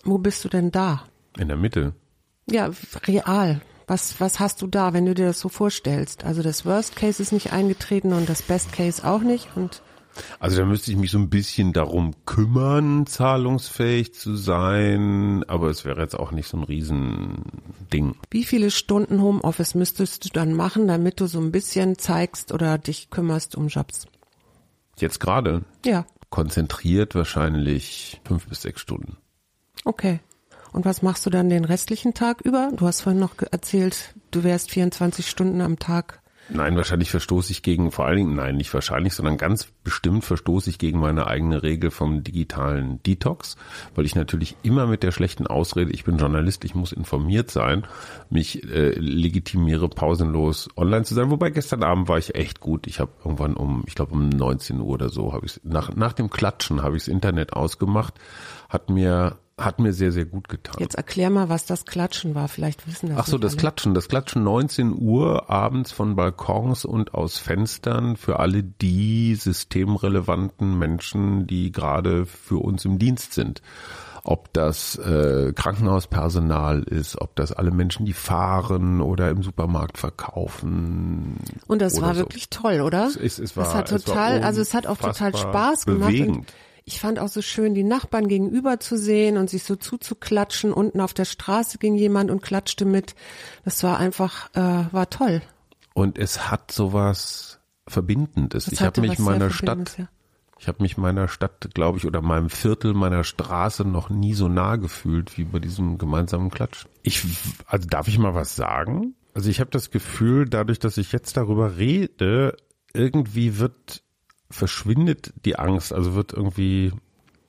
Wo 0.03 0.17
bist 0.17 0.43
du 0.43 0.49
denn 0.49 0.71
da? 0.71 1.03
In 1.37 1.47
der 1.47 1.55
Mitte. 1.55 1.93
Ja, 2.51 2.69
real. 3.07 3.61
Was, 3.87 4.19
was 4.19 4.41
hast 4.41 4.61
du 4.61 4.67
da, 4.67 4.91
wenn 4.93 5.05
du 5.05 5.13
dir 5.13 5.27
das 5.27 5.39
so 5.39 5.47
vorstellst? 5.47 6.25
Also 6.25 6.43
das 6.43 6.65
Worst 6.65 6.97
Case 6.97 7.21
ist 7.21 7.31
nicht 7.31 7.53
eingetreten 7.53 8.11
und 8.11 8.27
das 8.27 8.41
Best 8.41 8.73
Case 8.73 9.07
auch 9.07 9.21
nicht. 9.21 9.47
Und 9.55 9.81
Also 10.39 10.57
da 10.57 10.65
müsste 10.65 10.91
ich 10.91 10.97
mich 10.97 11.11
so 11.11 11.17
ein 11.17 11.29
bisschen 11.29 11.73
darum 11.73 12.13
kümmern, 12.25 13.05
zahlungsfähig 13.05 14.13
zu 14.13 14.35
sein, 14.35 15.43
aber 15.47 15.69
es 15.69 15.85
wäre 15.85 16.01
jetzt 16.01 16.17
auch 16.17 16.31
nicht 16.31 16.47
so 16.47 16.57
ein 16.57 16.63
Riesending. 16.63 18.15
wie 18.31 18.43
viele 18.43 18.71
Stunden 18.71 19.21
Homeoffice 19.21 19.75
müsstest 19.75 20.25
du 20.25 20.29
dann 20.29 20.53
machen, 20.53 20.87
damit 20.87 21.19
du 21.19 21.27
so 21.27 21.39
ein 21.39 21.51
bisschen 21.51 21.97
zeigst 21.97 22.51
oder 22.51 22.77
dich 22.77 23.09
kümmerst 23.09 23.55
um 23.55 23.67
Jobs? 23.67 24.07
Jetzt 24.97 25.19
gerade 25.19 25.63
Ja, 25.85 26.05
konzentriert 26.29 27.15
wahrscheinlich 27.15 28.21
fünf 28.25 28.47
bis 28.47 28.61
sechs 28.61 28.81
Stunden. 28.81 29.17
okay. 29.83 30.19
Und 30.71 30.83
was 30.83 31.01
machst 31.01 31.25
du 31.25 31.29
dann 31.29 31.47
den 31.47 31.63
restlichen 31.63 32.13
Tag 32.13 32.41
über? 32.41 32.69
Du 32.75 32.85
hast 32.85 32.99
vorhin 32.99 33.19
noch 33.21 33.31
erzählt, 33.49 34.13
du 34.31 34.43
wärst 34.43 34.71
24 34.71 35.29
Stunden 35.29 35.61
am 35.61 35.79
Tag. 35.79 36.21
Nein, 36.49 36.75
wahrscheinlich 36.75 37.09
verstoße 37.09 37.51
ich 37.51 37.63
gegen, 37.63 37.91
vor 37.91 38.05
allen 38.05 38.17
Dingen, 38.17 38.35
nein, 38.35 38.55
nicht 38.55 38.73
wahrscheinlich, 38.73 39.13
sondern 39.13 39.37
ganz 39.37 39.67
bestimmt 39.83 40.23
verstoße 40.23 40.69
ich 40.69 40.77
gegen 40.77 40.99
meine 40.99 41.25
eigene 41.25 41.63
Regel 41.63 41.89
vom 41.89 42.23
digitalen 42.23 43.01
Detox, 43.01 43.57
weil 43.95 44.05
ich 44.05 44.15
natürlich 44.15 44.55
immer 44.61 44.85
mit 44.85 45.01
der 45.01 45.11
schlechten 45.11 45.47
Ausrede, 45.47 45.91
ich 45.91 46.03
bin 46.03 46.17
Journalist, 46.17 46.63
ich 46.63 46.75
muss 46.75 46.91
informiert 46.91 47.49
sein, 47.49 47.87
mich 48.29 48.63
äh, 48.63 48.91
legitimiere, 48.91 49.89
pausenlos 49.89 50.69
online 50.75 51.03
zu 51.03 51.15
sein. 51.15 51.31
Wobei 51.31 51.49
gestern 51.49 51.83
Abend 51.83 52.07
war 52.09 52.19
ich 52.19 52.35
echt 52.35 52.59
gut. 52.59 52.85
Ich 52.85 52.99
habe 52.99 53.11
irgendwann 53.23 53.55
um, 53.55 53.83
ich 53.87 53.95
glaube 53.95 54.13
um 54.13 54.29
19 54.29 54.79
Uhr 54.79 54.87
oder 54.87 55.09
so, 55.09 55.33
habe 55.33 55.47
ich 55.47 55.59
nach, 55.63 55.95
nach 55.95 56.13
dem 56.13 56.29
Klatschen 56.29 56.83
habe 56.83 56.95
ich 56.95 57.05
das 57.05 57.07
Internet 57.07 57.53
ausgemacht, 57.53 58.13
hat 58.69 58.91
mir 58.91 59.37
hat 59.57 59.79
mir 59.79 59.93
sehr, 59.93 60.11
sehr 60.11 60.25
gut 60.25 60.49
getan. 60.49 60.75
Jetzt 60.79 60.95
erklär 60.95 61.29
mal, 61.29 61.47
was 61.47 61.65
das 61.65 61.85
Klatschen 61.85 62.35
war. 62.35 62.49
Vielleicht 62.49 62.87
wissen 62.87 63.09
das 63.09 63.17
Ach 63.19 63.27
so, 63.27 63.37
das 63.37 63.53
alle. 63.53 63.59
Klatschen, 63.61 63.93
das 63.93 64.09
Klatschen 64.09 64.43
19 64.43 64.93
Uhr 64.99 65.49
abends 65.49 65.93
von 65.93 66.15
Balkons 66.15 66.83
und 66.83 67.13
aus 67.13 67.37
Fenstern 67.37 68.17
für 68.17 68.39
alle 68.39 68.63
die 68.63 69.33
systemrelevanten 69.35 70.77
Menschen, 70.77 71.47
die 71.47 71.71
gerade 71.71 72.25
für 72.25 72.57
uns 72.57 72.83
im 72.83 72.99
Dienst 72.99 73.33
sind. 73.33 73.61
ob 74.27 74.51
das 74.53 74.97
äh, 74.97 75.53
Krankenhauspersonal 75.53 76.81
ist, 76.81 77.21
ob 77.21 77.35
das 77.35 77.51
alle 77.51 77.69
Menschen, 77.69 78.07
die 78.07 78.13
fahren 78.13 78.99
oder 78.99 79.29
im 79.29 79.43
Supermarkt 79.43 79.99
verkaufen. 79.99 81.37
Und 81.67 81.79
das 81.79 82.01
war 82.01 82.15
so. 82.15 82.21
wirklich 82.21 82.49
toll, 82.49 82.81
oder? 82.81 83.05
Es, 83.05 83.17
es, 83.17 83.37
es 83.37 83.55
war, 83.55 83.65
das 83.65 83.75
hat 83.75 83.89
total, 83.89 84.43
also 84.43 84.61
es 84.61 84.73
hat 84.73 84.87
auch 84.87 84.97
total 84.97 85.35
Spaß 85.35 85.85
gemacht. 85.85 86.09
Bewegend. 86.09 86.53
Ich 86.85 86.99
fand 86.99 87.17
auch 87.17 87.27
so 87.27 87.41
schön, 87.41 87.73
die 87.73 87.83
Nachbarn 87.83 88.27
gegenüber 88.27 88.79
zu 88.79 88.97
sehen 88.97 89.37
und 89.37 89.49
sich 89.49 89.63
so 89.63 89.75
zuzuklatschen. 89.75 90.71
Unten 90.71 91.01
auf 91.01 91.15
der 91.15 91.25
Straße 91.25 91.79
ging 91.79 91.95
jemand 91.95 92.29
und 92.29 92.43
klatschte 92.43 92.85
mit. 92.85 93.15
Das 93.63 93.83
war 93.83 93.97
einfach, 93.97 94.53
äh, 94.53 94.85
war 94.93 95.09
toll. 95.09 95.41
Und 95.95 96.19
es 96.19 96.51
hat 96.51 96.71
sowas 96.71 97.59
Verbindendes. 97.87 98.65
Das 98.65 98.73
ich 98.73 98.81
habe 98.81 99.01
mich 99.01 99.17
meiner 99.17 99.49
Stadt, 99.49 99.97
ja. 99.97 100.07
ich 100.59 100.67
habe 100.67 100.83
mich 100.83 100.95
meiner 100.95 101.27
Stadt, 101.27 101.69
glaube 101.73 101.97
ich, 101.97 102.05
oder 102.05 102.21
meinem 102.21 102.51
Viertel 102.51 102.93
meiner 102.93 103.23
Straße 103.23 103.83
noch 103.83 104.11
nie 104.11 104.35
so 104.35 104.47
nah 104.47 104.75
gefühlt 104.75 105.39
wie 105.39 105.43
bei 105.43 105.57
diesem 105.57 105.97
gemeinsamen 105.97 106.51
Klatsch. 106.51 106.85
Ich, 107.01 107.23
also 107.65 107.87
darf 107.87 108.07
ich 108.07 108.19
mal 108.19 108.35
was 108.35 108.55
sagen? 108.55 109.15
Also 109.33 109.49
ich 109.49 109.59
habe 109.59 109.71
das 109.71 109.89
Gefühl, 109.89 110.47
dadurch, 110.47 110.77
dass 110.77 110.97
ich 110.97 111.11
jetzt 111.11 111.35
darüber 111.35 111.77
rede, 111.77 112.55
irgendwie 112.93 113.57
wird 113.57 114.03
verschwindet 114.49 115.33
die 115.45 115.57
Angst, 115.57 115.93
also 115.93 116.15
wird 116.15 116.33
irgendwie 116.33 116.93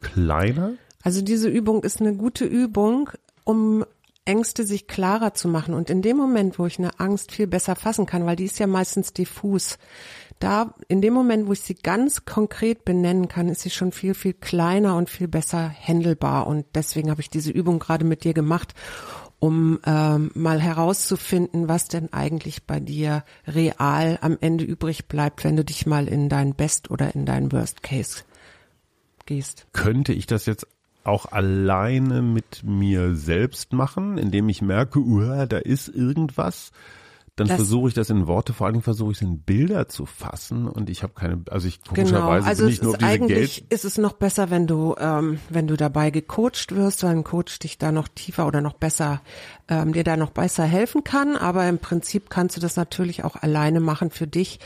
kleiner. 0.01 0.73
Also 1.03 1.23
diese 1.23 1.49
Übung 1.49 1.85
ist 1.85 2.01
eine 2.01 2.15
gute 2.15 2.45
Übung, 2.45 3.11
um 3.45 3.85
Ängste 4.25 4.67
sich 4.67 4.89
klarer 4.89 5.35
zu 5.35 5.49
machen. 5.49 5.73
Und 5.73 5.89
in 5.89 6.03
dem 6.03 6.17
Moment, 6.17 6.59
wo 6.59 6.67
ich 6.67 6.79
eine 6.79 6.99
Angst 6.99 7.33
viel 7.33 7.47
besser 7.47 7.77
fassen 7.77 8.07
kann, 8.07 8.27
weil 8.27 8.37
die 8.37 8.45
ist 8.45 8.59
ja 8.59 8.67
meistens 8.67 9.13
diffus, 9.13 9.79
da, 10.39 10.75
in 10.89 11.01
dem 11.01 11.15
Moment, 11.15 11.47
wo 11.47 11.53
ich 11.53 11.63
sie 11.63 11.75
ganz 11.75 12.27
konkret 12.27 12.85
benennen 12.85 13.29
kann, 13.29 13.49
ist 13.49 13.63
sie 13.63 13.71
schon 13.71 13.93
viel, 13.93 14.13
viel 14.13 14.35
kleiner 14.35 14.97
und 14.97 15.09
viel 15.09 15.29
besser 15.29 15.67
händelbar. 15.69 16.47
Und 16.47 16.67
deswegen 16.75 17.11
habe 17.11 17.23
ich 17.23 17.31
diese 17.31 17.51
Übung 17.51 17.79
gerade 17.79 18.05
mit 18.05 18.25
dir 18.25 18.35
gemacht, 18.35 18.75
um 19.39 19.79
ähm, 19.85 20.31
mal 20.35 20.61
herauszufinden, 20.61 21.69
was 21.69 21.89
denn 21.89 22.13
eigentlich 22.13 22.65
bei 22.65 22.81
dir 22.81 23.25
real 23.47 24.19
am 24.21 24.39
Ende 24.41 24.65
übrig 24.65 25.07
bleibt, 25.07 25.45
wenn 25.45 25.57
du 25.57 25.65
dich 25.65 25.87
mal 25.87 26.09
in 26.09 26.29
dein 26.29 26.55
Best 26.55 26.91
oder 26.91 27.15
in 27.15 27.27
dein 27.27 27.53
Worst 27.53 27.83
Case 27.83 28.23
gehst. 29.27 29.67
Könnte 29.73 30.13
ich 30.13 30.27
das 30.27 30.47
jetzt 30.47 30.67
auch 31.05 31.27
alleine 31.27 32.23
mit 32.23 32.63
mir 32.65 33.15
selbst 33.15 33.73
machen, 33.73 34.19
indem 34.19 34.49
ich 34.49 34.63
merke, 34.63 34.99
uh, 34.99 35.47
da 35.47 35.59
ist 35.59 35.89
irgendwas? 35.89 36.73
Dann 37.37 37.49
versuche 37.49 37.89
ich 37.89 37.95
das 37.95 38.09
in 38.09 38.27
Worte, 38.27 38.55
vor 38.55 38.67
allen 38.67 38.75
Dingen 38.75 38.83
versuche 38.83 39.13
ich 39.13 39.19
es 39.19 39.23
in 39.23 39.41
Bilder 39.41 39.89
zu 39.89 40.07
fassen 40.07 40.67
und 40.67 40.89
ich 40.89 41.03
habe 41.03 41.13
keine, 41.13 41.43
also 41.51 41.69
ich 41.69 41.83
genau, 41.83 41.95
komischerweise 41.95 42.47
also 42.47 42.65
bin 42.65 42.73
ich 42.73 42.83
nur 42.83 42.93
auf 42.93 42.99
diese 42.99 43.11
eigentlich 43.11 43.57
Geld. 43.59 43.73
ist 43.73 43.85
es 43.85 43.99
noch 43.99 44.15
besser, 44.15 44.51
wenn 44.51 44.67
du, 44.67 44.95
ähm, 44.99 45.39
wenn 45.51 45.67
du 45.67 45.77
dabei 45.77 46.11
gecoacht 46.11 46.75
wirst, 46.75 47.03
weil 47.05 47.11
ein 47.11 47.25
Coach 47.25 47.59
dich 47.59 47.77
da 47.77 47.93
noch 47.93 48.09
tiefer 48.09 48.47
oder 48.47 48.63
noch 48.63 48.73
besser, 48.73 49.21
ähm, 49.69 49.93
dir 49.93 50.03
da 50.03 50.17
noch 50.17 50.31
besser 50.31 50.65
helfen 50.65 51.05
kann. 51.05 51.37
Aber 51.37 51.69
im 51.69 51.79
Prinzip 51.79 52.31
kannst 52.31 52.57
du 52.57 52.61
das 52.61 52.77
natürlich 52.77 53.23
auch 53.23 53.37
alleine 53.37 53.81
machen 53.81 54.11
für 54.11 54.27
dich. 54.27 54.59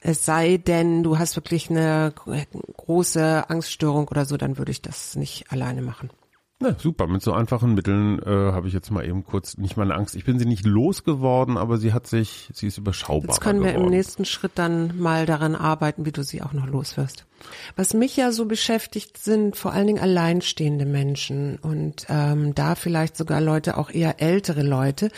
Es 0.00 0.24
sei 0.24 0.56
denn, 0.56 1.04
du 1.04 1.18
hast 1.18 1.36
wirklich 1.36 1.70
eine 1.70 2.12
große 2.76 3.48
Angststörung 3.48 4.08
oder 4.08 4.24
so, 4.24 4.36
dann 4.36 4.58
würde 4.58 4.72
ich 4.72 4.82
das 4.82 5.14
nicht 5.14 5.52
alleine 5.52 5.80
machen. 5.80 6.10
Ja, 6.62 6.74
super. 6.78 7.06
Mit 7.06 7.20
so 7.20 7.34
einfachen 7.34 7.74
Mitteln 7.74 8.18
äh, 8.20 8.30
habe 8.30 8.66
ich 8.66 8.72
jetzt 8.72 8.90
mal 8.90 9.04
eben 9.04 9.24
kurz 9.24 9.58
nicht 9.58 9.76
meine 9.76 9.94
Angst. 9.94 10.16
Ich 10.16 10.24
bin 10.24 10.38
sie 10.38 10.46
nicht 10.46 10.64
losgeworden, 10.64 11.58
aber 11.58 11.76
sie 11.76 11.92
hat 11.92 12.06
sich, 12.06 12.48
sie 12.54 12.68
ist 12.68 12.78
überschaubar. 12.78 13.28
Jetzt 13.28 13.42
können 13.42 13.62
wir 13.62 13.72
geworden. 13.72 13.88
im 13.88 13.90
nächsten 13.90 14.24
Schritt 14.24 14.52
dann 14.54 14.98
mal 14.98 15.26
daran 15.26 15.54
arbeiten, 15.54 16.06
wie 16.06 16.12
du 16.12 16.24
sie 16.24 16.40
auch 16.40 16.54
noch 16.54 16.66
loswirst. 16.66 17.26
Was 17.76 17.92
mich 17.92 18.16
ja 18.16 18.32
so 18.32 18.46
beschäftigt, 18.46 19.18
sind 19.18 19.56
vor 19.56 19.72
allen 19.72 19.86
Dingen 19.86 19.98
alleinstehende 19.98 20.86
Menschen 20.86 21.58
und 21.60 22.06
ähm, 22.08 22.54
da 22.54 22.74
vielleicht 22.74 23.18
sogar 23.18 23.42
Leute, 23.42 23.76
auch 23.76 23.90
eher 23.90 24.22
ältere 24.22 24.62
Leute. 24.62 25.10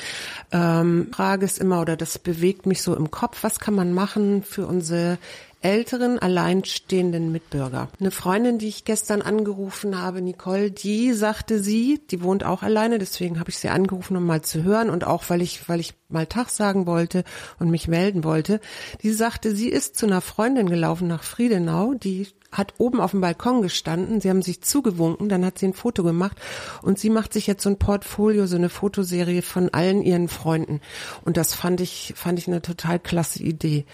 Ähm, 0.51 1.07
Frage 1.13 1.45
ist 1.45 1.59
immer, 1.59 1.81
oder 1.81 1.97
das 1.97 2.19
bewegt 2.19 2.67
mich 2.67 2.83
so 2.83 2.97
im 2.97 3.13
Kopf, 3.13 3.45
was 3.45 3.61
kann 3.61 3.75
man 3.75 3.93
machen 3.93 4.43
für 4.43 4.67
unsere 4.67 5.19
älteren, 5.61 6.19
alleinstehenden 6.19 7.33
Mitbürger. 7.33 7.89
Eine 7.99 8.11
Freundin, 8.11 8.59
die 8.59 8.69
ich 8.69 8.85
gestern 8.85 9.23
angerufen 9.23 10.01
habe, 10.01 10.23
Nicole, 10.23 10.71
die 10.71 11.13
sagte 11.13 11.61
sie, 11.61 12.01
die 12.11 12.23
wohnt 12.23 12.45
auch 12.45 12.63
alleine, 12.63 12.99
deswegen 12.99 13.41
habe 13.41 13.51
ich 13.51 13.59
sie 13.59 13.69
angerufen, 13.69 14.17
um 14.17 14.25
mal 14.25 14.43
zu 14.43 14.63
hören 14.63 14.89
und 14.89 15.05
auch, 15.05 15.25
weil 15.29 15.43
ich, 15.43 15.69
weil 15.69 15.81
ich 15.81 15.95
mal 16.09 16.27
Tag 16.27 16.51
sagen 16.51 16.87
wollte 16.87 17.25
und 17.59 17.71
mich 17.71 17.89
melden 17.89 18.23
wollte. 18.25 18.61
Die 19.03 19.11
sagte, 19.11 19.55
sie 19.55 19.69
ist 19.69 19.97
zu 19.97 20.07
einer 20.07 20.21
Freundin 20.21 20.71
gelaufen 20.71 21.09
nach 21.09 21.25
Friedenau, 21.25 21.95
die 21.95 22.29
hat 22.51 22.75
oben 22.79 23.01
auf 23.01 23.11
dem 23.11 23.21
Balkon 23.21 23.61
gestanden, 23.61 24.21
sie 24.21 24.31
haben 24.31 24.43
sich 24.43 24.63
zugewunken, 24.63 25.29
dann 25.29 25.45
hat 25.45 25.59
sie 25.59 25.67
ein 25.67 25.75
Foto 25.75 26.03
gemacht 26.03 26.39
und 26.83 26.99
sie 26.99 27.11
macht 27.11 27.33
sich 27.33 27.47
jetzt 27.47 27.63
so 27.63 27.69
ein 27.69 27.79
Portfolio, 27.79 28.47
so 28.47 28.57
eine 28.57 28.71
Fotoserie 28.71 29.43
von 29.43 29.69
allen 29.75 30.03
ihren 30.03 30.29
Freunden 30.29 30.81
und 31.25 31.37
das 31.37 31.55
fand 31.55 31.81
ich 31.81 32.15
fand 32.17 32.39
ich 32.39 32.49
eine 32.49 32.63
total 32.63 32.99
klasse 33.01 33.43
Idee. 33.43 33.85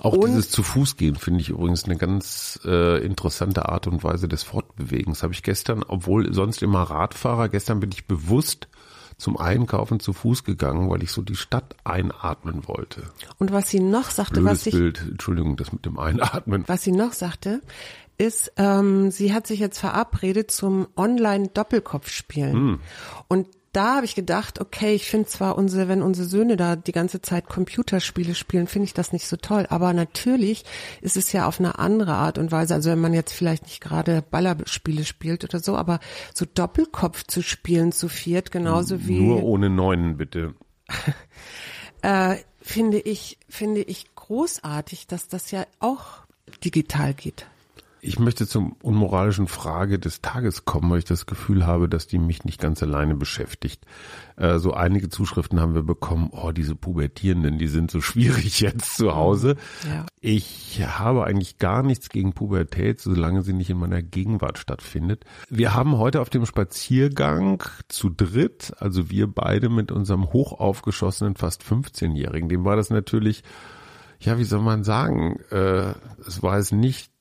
Auch 0.00 0.12
Und- 0.14 0.28
dieses 0.28 0.50
zu 0.50 0.62
Fuß 0.62 0.96
gehen 0.96 1.16
finde 1.16 1.40
ich 1.40 1.50
übrigens 1.50 1.84
eine 1.84 1.96
ganz 1.96 2.60
äh, 2.64 3.04
interessante 3.04 3.68
Art 3.68 3.86
und 3.86 4.04
Weise 4.04 4.28
des 4.28 4.42
Fortbewegens. 4.42 5.22
Habe 5.22 5.32
ich 5.32 5.42
gestern, 5.42 5.82
obwohl 5.86 6.32
sonst 6.32 6.62
immer 6.62 6.82
Radfahrer, 6.82 7.48
gestern 7.48 7.80
bin 7.80 7.90
ich 7.92 8.06
bewusst 8.06 8.68
zum 9.16 9.36
Einkaufen 9.36 9.98
zu 9.98 10.12
Fuß 10.12 10.44
gegangen, 10.44 10.88
weil 10.88 11.02
ich 11.02 11.10
so 11.10 11.22
die 11.22 11.34
Stadt 11.34 11.74
einatmen 11.82 12.68
wollte. 12.68 13.02
Und 13.38 13.52
was 13.52 13.68
sie 13.68 13.80
noch 13.80 14.10
sagte, 14.10 14.40
Blödes 14.40 14.60
was 14.60 14.66
ich 14.66 14.74
Bild, 14.74 15.02
Entschuldigung, 15.10 15.56
das 15.56 15.72
mit 15.72 15.84
dem 15.84 15.98
Einatmen. 15.98 16.62
Was 16.68 16.82
sie 16.82 16.92
noch 16.92 17.12
sagte, 17.12 17.60
ist, 18.16 18.52
ähm, 18.56 19.10
sie 19.10 19.32
hat 19.32 19.46
sich 19.48 19.58
jetzt 19.58 19.78
verabredet 19.78 20.52
zum 20.52 20.86
Online-Doppelkopfspielen. 20.96 22.52
Hm. 22.52 22.80
Und 23.26 23.46
da 23.72 23.96
habe 23.96 24.06
ich 24.06 24.14
gedacht, 24.14 24.60
okay, 24.60 24.94
ich 24.94 25.06
finde 25.06 25.28
zwar 25.28 25.58
unsere, 25.58 25.88
wenn 25.88 26.02
unsere 26.02 26.26
Söhne 26.26 26.56
da 26.56 26.76
die 26.76 26.92
ganze 26.92 27.20
Zeit 27.20 27.48
Computerspiele 27.48 28.34
spielen, 28.34 28.66
finde 28.66 28.84
ich 28.84 28.94
das 28.94 29.12
nicht 29.12 29.26
so 29.26 29.36
toll. 29.36 29.66
Aber 29.68 29.92
natürlich 29.92 30.64
ist 31.00 31.16
es 31.16 31.32
ja 31.32 31.46
auf 31.46 31.60
eine 31.60 31.78
andere 31.78 32.14
Art 32.14 32.38
und 32.38 32.50
Weise. 32.50 32.74
Also 32.74 32.90
wenn 32.90 33.00
man 33.00 33.14
jetzt 33.14 33.32
vielleicht 33.32 33.64
nicht 33.64 33.80
gerade 33.80 34.22
Ballerspiele 34.22 35.04
spielt 35.04 35.44
oder 35.44 35.60
so, 35.60 35.76
aber 35.76 36.00
so 36.34 36.46
Doppelkopf 36.46 37.24
zu 37.24 37.42
spielen 37.42 37.92
zu 37.92 38.08
viert, 38.08 38.50
genauso 38.50 39.06
wie 39.06 39.20
Nur 39.20 39.42
ohne 39.42 39.68
Neunen, 39.68 40.16
bitte. 40.16 40.54
äh, 42.02 42.36
finde 42.60 42.98
ich, 42.98 43.38
finde 43.48 43.82
ich 43.82 44.14
großartig, 44.14 45.06
dass 45.06 45.28
das 45.28 45.50
ja 45.50 45.66
auch 45.80 46.26
digital 46.64 47.14
geht. 47.14 47.46
Ich 48.00 48.18
möchte 48.18 48.46
zum 48.46 48.72
unmoralischen 48.82 49.48
Frage 49.48 49.98
des 49.98 50.20
Tages 50.20 50.64
kommen, 50.64 50.90
weil 50.90 50.98
ich 50.98 51.04
das 51.04 51.26
Gefühl 51.26 51.66
habe, 51.66 51.88
dass 51.88 52.06
die 52.06 52.18
mich 52.18 52.44
nicht 52.44 52.60
ganz 52.60 52.82
alleine 52.82 53.16
beschäftigt. 53.16 53.84
Äh, 54.36 54.58
so 54.58 54.72
einige 54.72 55.08
Zuschriften 55.08 55.60
haben 55.60 55.74
wir 55.74 55.82
bekommen, 55.82 56.30
oh, 56.32 56.52
diese 56.52 56.76
Pubertierenden, 56.76 57.58
die 57.58 57.66
sind 57.66 57.90
so 57.90 58.00
schwierig 58.00 58.60
jetzt 58.60 58.96
zu 58.96 59.16
Hause. 59.16 59.56
Ja. 59.86 60.06
Ich 60.20 60.80
habe 60.86 61.24
eigentlich 61.24 61.58
gar 61.58 61.82
nichts 61.82 62.08
gegen 62.08 62.32
Pubertät, 62.32 63.00
solange 63.00 63.42
sie 63.42 63.52
nicht 63.52 63.70
in 63.70 63.78
meiner 63.78 64.02
Gegenwart 64.02 64.58
stattfindet. 64.58 65.24
Wir 65.48 65.74
haben 65.74 65.98
heute 65.98 66.20
auf 66.20 66.30
dem 66.30 66.46
Spaziergang 66.46 67.62
zu 67.88 68.10
dritt, 68.10 68.74
also 68.78 69.10
wir 69.10 69.26
beide 69.26 69.68
mit 69.68 69.90
unserem 69.90 70.32
hochaufgeschossenen 70.32 71.36
fast 71.36 71.62
15-Jährigen, 71.62 72.48
dem 72.48 72.64
war 72.64 72.76
das 72.76 72.90
natürlich, 72.90 73.42
ja, 74.20 74.38
wie 74.38 74.44
soll 74.44 74.60
man 74.60 74.84
sagen, 74.84 75.38
äh, 75.50 75.94
es 76.26 76.42
war 76.42 76.58
es 76.58 76.72
nicht 76.72 77.12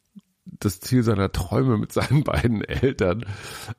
das 0.60 0.80
Ziel 0.80 1.04
seiner 1.04 1.32
Träume 1.32 1.78
mit 1.78 1.92
seinen 1.92 2.24
beiden 2.26 2.64
Eltern, 2.64 3.26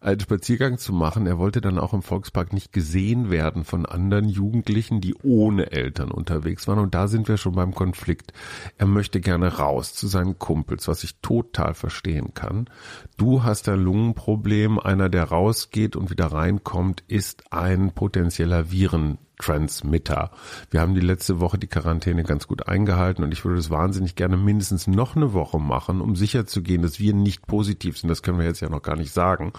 einen 0.01 0.21
Spaziergang 0.21 0.79
zu 0.79 0.93
machen. 0.93 1.27
Er 1.27 1.39
wollte 1.39 1.61
dann 1.61 1.79
auch 1.79 1.93
im 1.93 2.03
Volkspark 2.03 2.53
nicht 2.53 2.73
gesehen 2.73 3.31
werden 3.31 3.65
von 3.65 3.87
anderen 3.87 4.29
Jugendlichen, 4.29 5.01
die 5.01 5.15
ohne 5.23 5.73
Eltern 5.73 6.11
unterwegs 6.11 6.69
waren. 6.69 6.79
Und 6.79 6.95
da 6.95 7.09
sind 7.09 7.29
wir 7.29 7.37
schon 7.37 7.55
beim 7.55 7.75
Konflikt. 7.75 8.33
Er 8.77 8.87
möchte 8.87 9.21
gerne 9.21 9.59
raus 9.59 9.95
zu 9.95 10.07
seinen 10.07 10.39
Kumpels, 10.39 10.89
was 10.89 11.05
ich 11.05 11.21
total 11.21 11.75
verstehen 11.75 12.35
kann. 12.35 12.69
Du 13.17 13.43
hast 13.43 13.69
ein 13.69 13.81
Lungenproblem. 13.81 14.79
Einer, 14.79 15.09
der 15.09 15.25
rausgeht 15.25 15.97
und 15.97 16.11
wieder 16.11 16.27
reinkommt, 16.27 17.05
ist 17.09 17.53
ein 17.53 17.93
potenzieller 17.93 18.71
Viren. 18.71 19.19
Transmitter. 19.39 20.31
Wir 20.71 20.81
haben 20.81 20.95
die 20.95 21.01
letzte 21.01 21.41
Woche 21.41 21.59
die 21.59 21.67
Quarantäne 21.67 22.25
ganz 22.25 22.47
gut 22.47 22.69
eingehalten 22.69 23.23
und 23.23 23.33
ich 23.33 23.45
würde 23.45 23.59
es 23.59 23.71
wahnsinnig 23.71 24.17
gerne 24.17 24.37
mindestens 24.37 24.87
noch 24.87 25.17
eine 25.17 25.33
Woche 25.33 25.59
machen, 25.59 26.01
um 26.01 26.17
sicherzugehen, 26.17 26.83
dass 26.83 26.99
wir 26.99 27.15
nicht 27.15 27.47
positiv 27.47 27.99
sind. 27.99 28.09
Das 28.09 28.23
können 28.23 28.39
wir 28.39 28.47
jetzt 28.47 28.61
ja 28.61 28.69
noch 28.69 28.83
gar 28.83 28.97
nicht 28.97 29.13
sagen. 29.13 29.53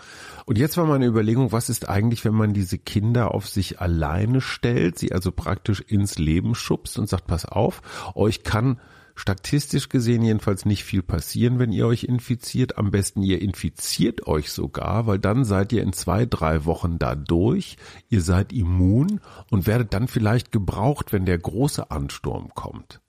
Und 0.46 0.58
jetzt 0.58 0.78
war 0.78 0.86
meine 0.86 1.06
Überlegung, 1.06 1.52
was 1.52 1.70
ist 1.70 1.90
eigentlich, 1.90 2.26
wenn 2.26 2.36
man 2.36 2.54
diese 2.54 2.78
Kinder 2.78 3.34
auf 3.34 3.48
sich 3.48 3.80
alleine 3.80 4.42
stellt, 4.42 5.00
sie 5.00 5.12
also 5.12 5.32
praktisch 5.32 5.82
ins 5.82 6.18
Leben 6.18 6.56
schubst 6.56 7.00
und 7.00 7.08
sagt, 7.08 7.28
pass 7.28 7.46
auf, 7.46 7.82
euch 8.16 8.44
kann 8.44 8.80
statistisch 9.20 9.90
gesehen 9.90 10.24
jedenfalls 10.24 10.66
nicht 10.66 10.84
viel 10.84 11.02
passieren, 11.02 11.60
wenn 11.60 11.72
ihr 11.72 11.86
euch 11.86 12.06
infiziert. 12.06 12.78
Am 12.78 12.90
besten 12.90 13.22
ihr 13.22 13.42
infiziert 13.42 14.28
euch 14.28 14.52
sogar, 14.52 15.08
weil 15.08 15.20
dann 15.20 15.44
seid 15.44 15.74
ihr 15.74 15.84
in 15.84 15.94
zwei, 15.94 16.26
drei 16.26 16.66
Wochen 16.66 17.00
da 17.00 17.16
durch. 17.16 17.76
Ihr 18.10 18.22
seid 18.22 18.54
immun 18.54 19.20
und 19.50 19.68
werdet 19.68 19.94
dann 19.94 20.08
vielleicht 20.08 20.52
gebraucht, 20.52 21.12
wenn 21.12 21.26
der 21.26 21.38
große 21.38 21.92
Ansturm 21.92 22.54
kommt. 22.56 23.02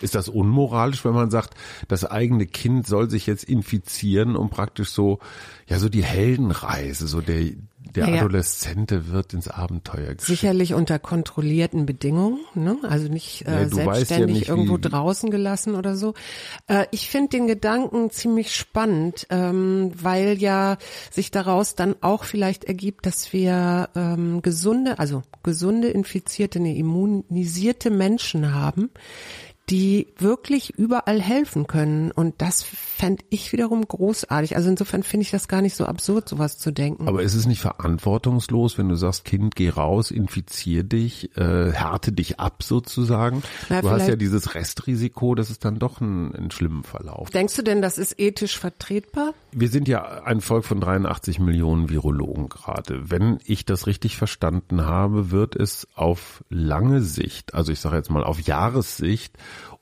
Ist 0.00 0.14
das 0.14 0.28
unmoralisch, 0.28 1.04
wenn 1.04 1.12
man 1.12 1.30
sagt, 1.30 1.54
das 1.88 2.04
eigene 2.04 2.46
Kind 2.46 2.86
soll 2.86 3.10
sich 3.10 3.26
jetzt 3.26 3.44
infizieren, 3.44 4.36
um 4.36 4.48
praktisch 4.48 4.90
so, 4.90 5.18
ja, 5.66 5.78
so 5.78 5.88
die 5.88 6.04
Heldenreise, 6.04 7.08
so 7.08 7.20
der, 7.20 7.52
der 7.94 8.06
Naja. 8.06 8.20
Adoleszente 8.22 9.08
wird 9.12 9.32
ins 9.34 9.48
Abenteuer 9.48 10.14
geschickt. 10.14 10.22
Sicherlich 10.22 10.74
unter 10.74 10.98
kontrollierten 10.98 11.86
Bedingungen, 11.86 12.38
ne? 12.54 12.76
also 12.82 13.08
nicht 13.08 13.46
Ja, 13.46 13.58
äh, 13.58 13.62
ja 13.62 13.68
selbstständig 13.68 14.36
nicht, 14.40 14.48
irgendwo 14.48 14.76
wie- 14.76 14.80
draußen 14.82 15.30
gelassen 15.30 15.74
oder 15.74 15.96
so. 15.96 16.14
Äh, 16.66 16.86
ich 16.90 17.08
finde 17.08 17.30
den 17.30 17.46
Gedanken 17.46 18.10
ziemlich 18.10 18.54
spannend, 18.54 19.26
ähm, 19.30 19.92
weil 19.94 20.38
ja 20.38 20.76
sich 21.10 21.30
daraus 21.30 21.74
dann 21.74 21.96
auch 22.00 22.24
vielleicht 22.24 22.64
ergibt, 22.64 23.06
dass 23.06 23.32
wir 23.32 23.88
ähm, 23.94 24.42
gesunde, 24.42 24.98
also 24.98 25.22
gesunde 25.42 25.88
infizierte, 25.88 26.60
nee, 26.60 26.78
immunisierte 26.78 27.90
Menschen 27.90 28.54
haben, 28.54 28.90
die 29.70 30.08
wirklich 30.16 30.78
überall 30.78 31.20
helfen 31.20 31.66
können. 31.66 32.10
Und 32.10 32.36
das 32.38 32.62
fände 32.62 33.22
ich 33.28 33.52
wiederum 33.52 33.86
großartig. 33.86 34.56
Also 34.56 34.70
insofern 34.70 35.02
finde 35.02 35.24
ich 35.24 35.30
das 35.30 35.46
gar 35.46 35.60
nicht 35.60 35.76
so 35.76 35.84
absurd, 35.84 36.28
sowas 36.28 36.58
zu 36.58 36.72
denken. 36.72 37.06
Aber 37.06 37.22
ist 37.22 37.34
es 37.34 37.46
nicht 37.46 37.60
verantwortungslos, 37.60 38.78
wenn 38.78 38.88
du 38.88 38.94
sagst, 38.94 39.24
Kind, 39.24 39.54
geh 39.56 39.68
raus, 39.68 40.10
infizier 40.10 40.84
dich, 40.84 41.36
äh, 41.36 41.72
härte 41.72 42.12
dich 42.12 42.40
ab 42.40 42.62
sozusagen? 42.62 43.42
Na, 43.68 43.82
du 43.82 43.90
hast 43.90 44.08
ja 44.08 44.16
dieses 44.16 44.54
Restrisiko, 44.54 45.34
dass 45.34 45.50
es 45.50 45.58
dann 45.58 45.78
doch 45.78 46.00
einen, 46.00 46.34
einen 46.34 46.50
schlimmen 46.50 46.82
Verlauf. 46.82 47.30
Denkst 47.30 47.56
du 47.56 47.62
denn, 47.62 47.82
das 47.82 47.98
ist 47.98 48.18
ethisch 48.18 48.58
vertretbar? 48.58 49.34
Wir 49.52 49.68
sind 49.68 49.86
ja 49.86 50.22
ein 50.24 50.40
Volk 50.40 50.64
von 50.64 50.80
83 50.80 51.40
Millionen 51.40 51.90
Virologen 51.90 52.48
gerade. 52.48 53.10
Wenn 53.10 53.38
ich 53.44 53.66
das 53.66 53.86
richtig 53.86 54.16
verstanden 54.16 54.86
habe, 54.86 55.30
wird 55.30 55.56
es 55.56 55.86
auf 55.94 56.42
lange 56.48 57.02
Sicht, 57.02 57.54
also 57.54 57.70
ich 57.70 57.80
sage 57.80 57.96
jetzt 57.96 58.10
mal 58.10 58.24
auf 58.24 58.40
Jahressicht, 58.40 59.36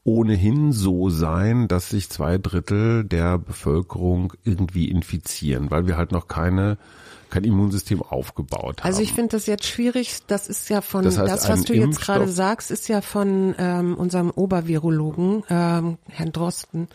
ohnehin 0.06 0.72
so 0.72 1.10
sein, 1.10 1.68
dass 1.68 1.90
sich 1.90 2.08
zwei 2.08 2.38
Drittel 2.38 3.04
der 3.04 3.38
Bevölkerung 3.38 4.32
irgendwie 4.44 4.88
infizieren, 4.88 5.70
weil 5.70 5.86
wir 5.86 5.96
halt 5.96 6.12
noch 6.12 6.28
keine 6.28 6.78
kein 7.28 7.42
Immunsystem 7.42 8.02
aufgebaut 8.02 8.80
haben. 8.80 8.86
Also 8.86 9.02
ich 9.02 9.12
finde 9.12 9.30
das 9.30 9.46
jetzt 9.46 9.66
schwierig. 9.66 10.20
Das 10.28 10.46
ist 10.46 10.70
ja 10.70 10.80
von 10.80 11.02
Das 11.02 11.16
das, 11.16 11.28
heißt, 11.30 11.48
was 11.48 11.58
ein 11.60 11.64
du 11.64 11.75
jetzt 11.75 11.84
Impfstoff- 11.98 12.06
gerade 12.06 12.28
sagst, 12.28 12.70
ist 12.70 12.88
ja 12.88 13.00
von 13.00 13.54
ähm, 13.58 13.94
unserem 13.96 14.30
Obervirologen 14.30 15.42
ähm, 15.50 15.98
Herrn 16.08 16.30
Drosten 16.32 16.86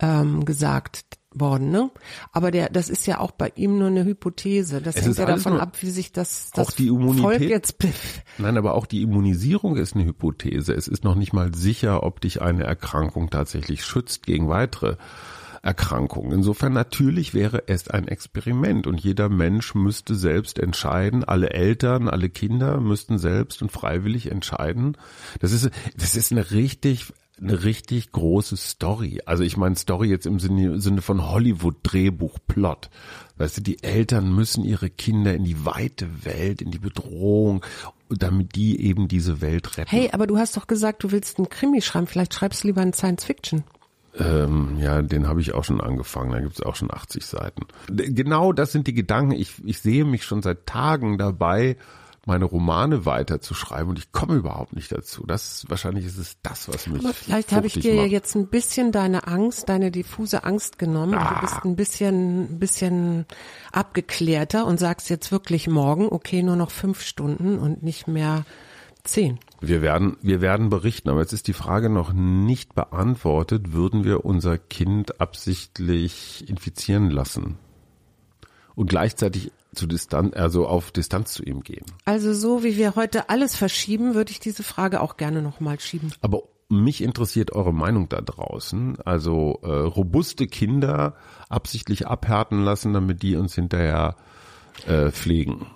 ähm, 0.00 0.44
gesagt 0.44 1.17
worden. 1.34 1.70
Ne? 1.70 1.90
Aber 2.32 2.50
der, 2.50 2.70
das 2.70 2.88
ist 2.88 3.06
ja 3.06 3.20
auch 3.20 3.30
bei 3.32 3.52
ihm 3.54 3.78
nur 3.78 3.88
eine 3.88 4.04
Hypothese. 4.04 4.80
Das 4.80 4.96
Es 4.96 5.04
hängt 5.04 5.18
ja 5.18 5.26
davon 5.26 5.60
ab, 5.60 5.76
wie 5.80 5.90
sich 5.90 6.12
das, 6.12 6.50
das 6.54 6.68
Auch 6.68 6.72
die 6.72 6.88
Immunität- 6.88 7.22
Volk 7.22 7.40
jetzt. 7.40 7.76
Nein, 8.38 8.56
aber 8.56 8.74
auch 8.74 8.86
die 8.86 9.02
Immunisierung 9.02 9.76
ist 9.76 9.94
eine 9.94 10.04
Hypothese. 10.04 10.72
Es 10.74 10.88
ist 10.88 11.04
noch 11.04 11.14
nicht 11.14 11.32
mal 11.32 11.54
sicher, 11.54 12.02
ob 12.02 12.20
dich 12.20 12.40
eine 12.42 12.64
Erkrankung 12.64 13.30
tatsächlich 13.30 13.84
schützt 13.84 14.26
gegen 14.26 14.48
weitere 14.48 14.96
Erkrankungen. 15.62 16.32
Insofern 16.32 16.72
natürlich 16.72 17.34
wäre 17.34 17.64
es 17.66 17.88
ein 17.88 18.08
Experiment 18.08 18.86
und 18.86 19.00
jeder 19.00 19.28
Mensch 19.28 19.74
müsste 19.74 20.14
selbst 20.14 20.58
entscheiden, 20.58 21.24
alle 21.24 21.50
Eltern, 21.50 22.08
alle 22.08 22.28
Kinder 22.30 22.80
müssten 22.80 23.18
selbst 23.18 23.60
und 23.60 23.72
freiwillig 23.72 24.30
entscheiden. 24.30 24.96
Das 25.40 25.52
ist, 25.52 25.70
das 25.96 26.14
ist 26.16 26.32
eine 26.32 26.52
richtig, 26.52 27.12
eine 27.40 27.64
richtig 27.64 28.12
große 28.12 28.56
Story. 28.56 29.20
Also 29.26 29.42
ich 29.42 29.56
meine 29.56 29.76
Story 29.76 30.08
jetzt 30.08 30.26
im 30.26 30.38
Sinne, 30.40 30.80
Sinne 30.80 31.02
von 31.02 31.30
Hollywood-Drehbuch-Plot. 31.30 32.90
Weißt 33.36 33.58
du, 33.58 33.60
die 33.60 33.82
Eltern 33.82 34.34
müssen 34.34 34.64
ihre 34.64 34.90
Kinder 34.90 35.34
in 35.34 35.44
die 35.44 35.64
weite 35.64 36.24
Welt, 36.24 36.60
in 36.60 36.70
die 36.70 36.78
Bedrohung, 36.78 37.64
damit 38.10 38.54
die 38.56 38.84
eben 38.84 39.08
diese 39.08 39.40
Welt 39.40 39.78
retten. 39.78 39.90
Hey, 39.90 40.10
aber 40.12 40.26
du 40.26 40.38
hast 40.38 40.56
doch 40.56 40.66
gesagt, 40.66 41.04
du 41.04 41.12
willst 41.12 41.38
einen 41.38 41.48
Krimi 41.48 41.80
schreiben. 41.80 42.06
Vielleicht 42.06 42.34
schreibst 42.34 42.64
du 42.64 42.68
lieber 42.68 42.80
einen 42.80 42.92
Science 42.92 43.24
Fiction. 43.24 43.64
Ähm, 44.18 44.78
ja, 44.80 45.02
den 45.02 45.28
habe 45.28 45.40
ich 45.40 45.52
auch 45.52 45.64
schon 45.64 45.80
angefangen. 45.80 46.32
Da 46.32 46.40
gibt's 46.40 46.62
auch 46.62 46.74
schon 46.74 46.92
80 46.92 47.24
Seiten. 47.24 47.66
Genau 47.88 48.52
das 48.52 48.72
sind 48.72 48.86
die 48.86 48.94
Gedanken. 48.94 49.32
Ich, 49.32 49.64
ich 49.64 49.78
sehe 49.80 50.04
mich 50.04 50.24
schon 50.24 50.42
seit 50.42 50.66
Tagen 50.66 51.18
dabei, 51.18 51.76
meine 52.26 52.44
Romane 52.44 53.06
weiterzuschreiben 53.06 53.90
und 53.90 53.98
ich 53.98 54.12
komme 54.12 54.34
überhaupt 54.34 54.74
nicht 54.74 54.92
dazu. 54.92 55.24
Das 55.26 55.64
wahrscheinlich 55.68 56.04
ist 56.04 56.18
es 56.18 56.36
das, 56.42 56.68
was 56.68 56.86
mich 56.86 57.02
Aber 57.04 57.14
vielleicht 57.14 57.52
habe 57.52 57.66
ich 57.66 57.74
dir 57.74 57.94
ja 57.94 58.04
jetzt 58.04 58.34
ein 58.34 58.48
bisschen 58.48 58.92
deine 58.92 59.26
Angst, 59.26 59.68
deine 59.68 59.90
diffuse 59.90 60.44
Angst 60.44 60.78
genommen. 60.78 61.14
und 61.14 61.20
Ah. 61.20 61.34
Du 61.34 61.40
bist 61.40 61.64
ein 61.64 61.76
bisschen, 61.76 62.54
ein 62.54 62.58
bisschen 62.58 63.26
abgeklärter 63.72 64.66
und 64.66 64.78
sagst 64.78 65.08
jetzt 65.10 65.32
wirklich 65.32 65.68
morgen, 65.68 66.08
okay, 66.08 66.42
nur 66.42 66.56
noch 66.56 66.70
fünf 66.70 67.02
Stunden 67.02 67.58
und 67.58 67.82
nicht 67.82 68.08
mehr 68.08 68.44
zehn. 69.04 69.38
Wir 69.60 69.82
werden, 69.82 70.16
wir 70.22 70.40
werden 70.40 70.68
berichten, 70.68 71.08
aber 71.08 71.20
jetzt 71.20 71.32
ist 71.32 71.48
die 71.48 71.52
Frage 71.52 71.88
noch 71.88 72.12
nicht 72.12 72.74
beantwortet. 72.74 73.72
Würden 73.72 74.04
wir 74.04 74.24
unser 74.24 74.58
Kind 74.58 75.20
absichtlich 75.20 76.48
infizieren 76.48 77.10
lassen? 77.10 77.56
Und 78.74 78.90
gleichzeitig 78.90 79.50
zu 79.74 79.86
Distanz, 79.86 80.34
also 80.36 80.66
auf 80.66 80.90
Distanz 80.92 81.32
zu 81.34 81.42
ihm 81.44 81.62
gehen. 81.62 81.84
Also 82.04 82.32
so 82.32 82.64
wie 82.64 82.76
wir 82.76 82.94
heute 82.96 83.28
alles 83.28 83.56
verschieben, 83.56 84.14
würde 84.14 84.30
ich 84.30 84.40
diese 84.40 84.62
Frage 84.62 85.00
auch 85.00 85.16
gerne 85.16 85.42
nochmal 85.42 85.78
schieben. 85.80 86.12
Aber 86.20 86.42
mich 86.68 87.02
interessiert 87.02 87.52
eure 87.52 87.72
Meinung 87.72 88.08
da 88.08 88.20
draußen. 88.20 89.00
Also 89.04 89.60
äh, 89.62 89.68
robuste 89.70 90.46
Kinder 90.46 91.14
absichtlich 91.48 92.06
abhärten 92.06 92.60
lassen, 92.62 92.92
damit 92.92 93.22
die 93.22 93.36
uns 93.36 93.54
hinterher 93.54 94.16
äh, 94.86 95.10
pflegen. 95.10 95.66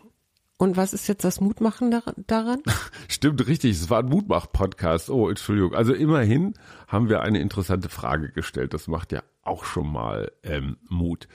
Und 0.59 0.77
was 0.77 0.93
ist 0.93 1.09
jetzt 1.09 1.25
das 1.25 1.41
Mutmachen 1.41 1.91
dar- 1.91 2.15
daran? 2.29 2.63
Stimmt, 3.09 3.45
richtig. 3.49 3.73
Es 3.73 3.91
war 3.91 3.99
ein 4.01 4.07
Mutmach-Podcast. 4.09 5.11
Oh, 5.11 5.29
Entschuldigung. 5.29 5.75
Also 5.75 5.93
immerhin 5.93 6.55
haben 6.87 7.09
wir 7.09 7.23
eine 7.23 7.41
interessante 7.41 7.89
Frage 7.89 8.31
gestellt. 8.31 8.73
Das 8.73 8.87
macht 8.87 9.11
ja 9.13 9.23
auch 9.43 9.65
schon 9.65 9.91
mal 9.91 10.31
ähm, 10.45 10.77
Mut. 10.89 11.27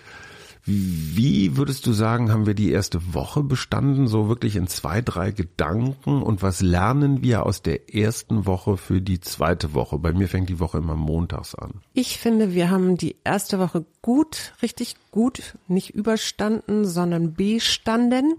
Wie 0.69 1.55
würdest 1.55 1.85
du 1.85 1.93
sagen, 1.93 2.29
haben 2.29 2.45
wir 2.45 2.53
die 2.53 2.71
erste 2.71 3.13
Woche 3.13 3.41
bestanden? 3.41 4.07
So 4.07 4.27
wirklich 4.27 4.57
in 4.57 4.67
zwei, 4.67 5.01
drei 5.01 5.31
Gedanken? 5.31 6.21
Und 6.21 6.41
was 6.41 6.61
lernen 6.61 7.23
wir 7.23 7.45
aus 7.45 7.61
der 7.61 7.95
ersten 7.95 8.45
Woche 8.45 8.75
für 8.75 9.01
die 9.01 9.21
zweite 9.21 9.73
Woche? 9.73 9.97
Bei 9.97 10.11
mir 10.11 10.27
fängt 10.27 10.49
die 10.49 10.59
Woche 10.59 10.79
immer 10.79 10.97
montags 10.97 11.55
an. 11.55 11.75
Ich 11.93 12.17
finde, 12.17 12.53
wir 12.53 12.69
haben 12.69 12.97
die 12.97 13.15
erste 13.23 13.59
Woche 13.59 13.85
gut, 14.01 14.55
richtig 14.61 14.97
gut, 15.11 15.57
nicht 15.69 15.91
überstanden, 15.91 16.83
sondern 16.83 17.33
bestanden. 17.33 18.35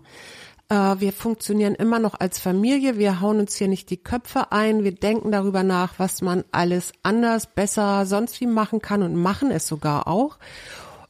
Äh, 0.69 0.97
Wir 0.99 1.15
funktionieren 1.15 1.77
immer 1.77 1.99
noch 1.99 2.21
als 2.21 2.39
Familie. 2.39 2.99
Wir 2.99 3.23
hauen 3.23 3.41
uns 3.41 3.57
hier 3.57 3.69
nicht 3.69 3.89
die 3.89 3.97
Köpfe 3.97 4.53
ein. 4.53 4.85
Wir 4.85 4.95
denken 4.95 5.33
darüber 5.33 5.63
nach, 5.63 5.95
was 5.97 6.21
man 6.21 6.45
alles 6.53 6.93
anders, 7.03 7.47
besser, 7.47 8.05
sonst 8.05 8.39
wie 8.43 8.47
machen 8.47 8.83
kann 8.83 9.03
und 9.03 9.17
machen 9.17 9.51
es 9.51 9.67
sogar 9.67 10.07
auch. 10.07 10.39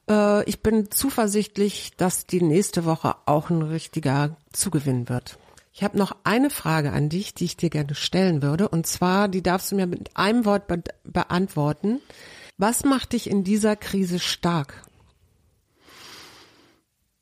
Äh, 0.09 0.49
Ich 0.49 0.63
bin 0.63 0.91
zuversichtlich, 0.91 1.93
dass 1.97 2.27
die 2.27 2.43
nächste 2.43 2.85
Woche 2.85 3.17
auch 3.27 3.51
ein 3.51 3.63
richtiger 3.63 4.37
Zugewinn 4.53 5.09
wird. 5.09 5.39
Ich 5.73 5.85
habe 5.85 5.97
noch 5.97 6.17
eine 6.25 6.51
Frage 6.51 6.93
an 6.93 7.09
dich, 7.09 7.35
die 7.35 7.45
ich 7.45 7.57
dir 7.57 7.71
gerne 7.71 7.95
stellen 7.95 8.43
würde. 8.43 8.69
Und 8.69 8.87
zwar, 8.87 9.29
die 9.29 9.43
darfst 9.43 9.71
du 9.71 9.77
mir 9.77 9.87
mit 9.87 10.17
einem 10.17 10.45
Wort 10.45 10.67
be 10.67 10.83
beantworten. 11.05 12.01
Was 12.57 12.85
macht 12.85 13.13
dich 13.13 13.31
in 13.31 13.45
dieser 13.45 13.77
Krise 13.77 14.19
stark? 14.19 14.83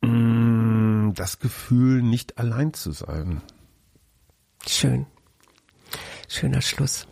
Das 0.00 1.38
Gefühl, 1.38 2.00
nicht 2.02 2.38
allein 2.38 2.72
zu 2.72 2.92
sein. 2.92 3.42
Schön. 4.66 5.06
Schöner 6.28 6.62
Schluss. 6.62 7.06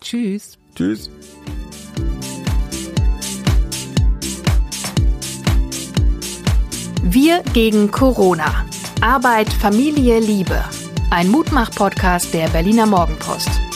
Tschüss. 0.00 0.58
Tschüss. 0.74 1.10
Wir 7.02 7.42
gegen 7.52 7.90
Corona. 7.90 8.66
Arbeit, 9.00 9.52
Familie, 9.52 10.18
Liebe. 10.18 10.62
Ein 11.10 11.28
Mutmach-Podcast 11.28 12.34
der 12.34 12.48
Berliner 12.48 12.86
Morgenpost. 12.86 13.67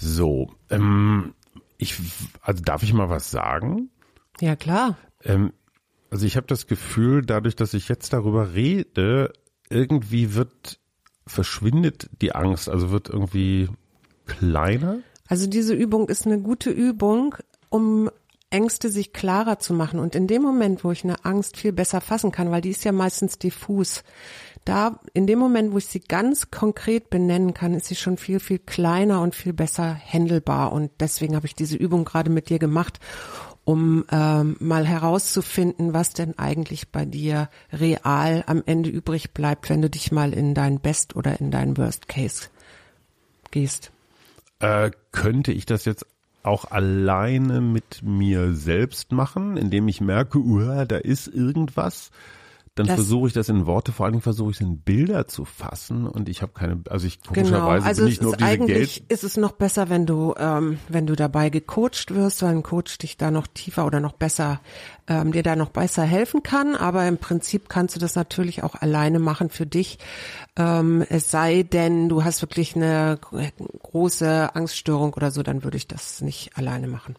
So, 0.00 0.50
ähm, 0.70 1.34
ich, 1.76 1.96
also 2.40 2.62
darf 2.62 2.82
ich 2.82 2.92
mal 2.94 3.10
was 3.10 3.30
sagen? 3.30 3.90
Ja, 4.40 4.56
klar. 4.56 4.96
Ähm, 5.24 5.52
also 6.10 6.26
ich 6.26 6.36
habe 6.36 6.46
das 6.46 6.66
Gefühl, 6.66 7.22
dadurch, 7.22 7.54
dass 7.54 7.74
ich 7.74 7.88
jetzt 7.88 8.12
darüber 8.12 8.54
rede, 8.54 9.32
irgendwie 9.68 10.34
wird 10.34 10.78
verschwindet 11.26 12.08
die 12.20 12.34
Angst, 12.34 12.68
also 12.68 12.90
wird 12.90 13.08
irgendwie 13.08 13.68
kleiner. 14.26 15.00
Also 15.28 15.46
diese 15.46 15.74
Übung 15.74 16.08
ist 16.08 16.26
eine 16.26 16.40
gute 16.40 16.70
Übung, 16.70 17.36
um 17.68 18.10
Ängste 18.50 18.90
sich 18.90 19.12
klarer 19.12 19.60
zu 19.60 19.72
machen. 19.74 20.00
Und 20.00 20.16
in 20.16 20.26
dem 20.26 20.42
Moment, 20.42 20.82
wo 20.82 20.90
ich 20.90 21.04
eine 21.04 21.24
Angst 21.24 21.56
viel 21.56 21.72
besser 21.72 22.00
fassen 22.00 22.32
kann, 22.32 22.50
weil 22.50 22.62
die 22.62 22.70
ist 22.70 22.84
ja 22.84 22.90
meistens 22.90 23.38
diffus, 23.38 24.02
da, 24.64 25.00
in 25.14 25.26
dem 25.26 25.38
Moment, 25.38 25.72
wo 25.72 25.78
ich 25.78 25.86
sie 25.86 26.00
ganz 26.00 26.50
konkret 26.50 27.10
benennen 27.10 27.54
kann, 27.54 27.74
ist 27.74 27.86
sie 27.86 27.96
schon 27.96 28.16
viel, 28.16 28.40
viel 28.40 28.58
kleiner 28.58 29.20
und 29.22 29.34
viel 29.34 29.52
besser 29.52 29.92
händelbar. 29.92 30.72
Und 30.72 30.90
deswegen 31.00 31.34
habe 31.34 31.46
ich 31.46 31.54
diese 31.54 31.76
Übung 31.76 32.04
gerade 32.04 32.30
mit 32.30 32.50
dir 32.50 32.58
gemacht, 32.58 33.00
um 33.64 34.04
ähm, 34.10 34.56
mal 34.60 34.86
herauszufinden, 34.86 35.92
was 35.92 36.12
denn 36.12 36.38
eigentlich 36.38 36.90
bei 36.90 37.04
dir 37.04 37.48
real 37.72 38.44
am 38.46 38.62
Ende 38.66 38.90
übrig 38.90 39.32
bleibt, 39.32 39.70
wenn 39.70 39.82
du 39.82 39.90
dich 39.90 40.12
mal 40.12 40.32
in 40.32 40.54
dein 40.54 40.80
Best 40.80 41.16
oder 41.16 41.40
in 41.40 41.50
dein 41.50 41.76
Worst 41.76 42.08
Case 42.08 42.48
gehst. 43.50 43.92
Äh, 44.60 44.90
könnte 45.12 45.52
ich 45.52 45.66
das 45.66 45.84
jetzt 45.84 46.06
auch 46.42 46.70
alleine 46.70 47.60
mit 47.60 48.02
mir 48.02 48.54
selbst 48.54 49.12
machen, 49.12 49.56
indem 49.56 49.88
ich 49.88 50.00
merke, 50.00 50.38
uh, 50.38 50.84
da 50.84 50.96
ist 50.96 51.28
irgendwas? 51.28 52.10
Dann 52.86 52.96
versuche 52.96 53.28
ich 53.28 53.32
das 53.32 53.48
in 53.48 53.66
Worte, 53.66 53.92
vor 53.92 54.06
allen 54.06 54.14
Dingen 54.14 54.22
versuche 54.22 54.50
ich 54.50 54.56
es 54.56 54.60
in 54.60 54.78
Bilder 54.78 55.28
zu 55.28 55.44
fassen 55.44 56.06
und 56.06 56.28
ich 56.28 56.42
habe 56.42 56.52
keine, 56.52 56.82
also 56.88 57.06
ich 57.06 57.22
komischerweise 57.22 57.78
genau. 57.78 57.88
also 57.88 58.02
bin 58.02 58.12
ich 58.12 58.20
nur 58.20 58.30
auf 58.30 58.36
diese 58.36 58.48
eigentlich 58.48 58.94
Geld. 58.96 59.12
ist 59.12 59.24
es 59.24 59.36
noch 59.36 59.52
besser, 59.52 59.88
wenn 59.88 60.06
du, 60.06 60.34
ähm, 60.38 60.78
wenn 60.88 61.06
du 61.06 61.16
dabei 61.16 61.50
gecoacht 61.50 62.14
wirst, 62.14 62.42
weil 62.42 62.50
ein 62.50 62.62
Coach 62.62 62.98
dich 62.98 63.16
da 63.16 63.30
noch 63.30 63.46
tiefer 63.46 63.86
oder 63.86 64.00
noch 64.00 64.12
besser, 64.12 64.60
ähm, 65.06 65.32
dir 65.32 65.42
da 65.42 65.56
noch 65.56 65.70
besser 65.70 66.04
helfen 66.04 66.42
kann. 66.42 66.76
Aber 66.76 67.06
im 67.06 67.18
Prinzip 67.18 67.68
kannst 67.68 67.96
du 67.96 68.00
das 68.00 68.14
natürlich 68.14 68.62
auch 68.62 68.74
alleine 68.74 69.18
machen 69.18 69.50
für 69.50 69.66
dich. 69.66 69.98
Ähm, 70.56 71.04
es 71.08 71.30
sei 71.30 71.62
denn, 71.62 72.08
du 72.08 72.24
hast 72.24 72.42
wirklich 72.42 72.76
eine 72.76 73.18
große 73.82 74.54
Angststörung 74.54 75.14
oder 75.14 75.30
so, 75.30 75.42
dann 75.42 75.64
würde 75.64 75.76
ich 75.76 75.88
das 75.88 76.20
nicht 76.20 76.56
alleine 76.56 76.88
machen. 76.88 77.16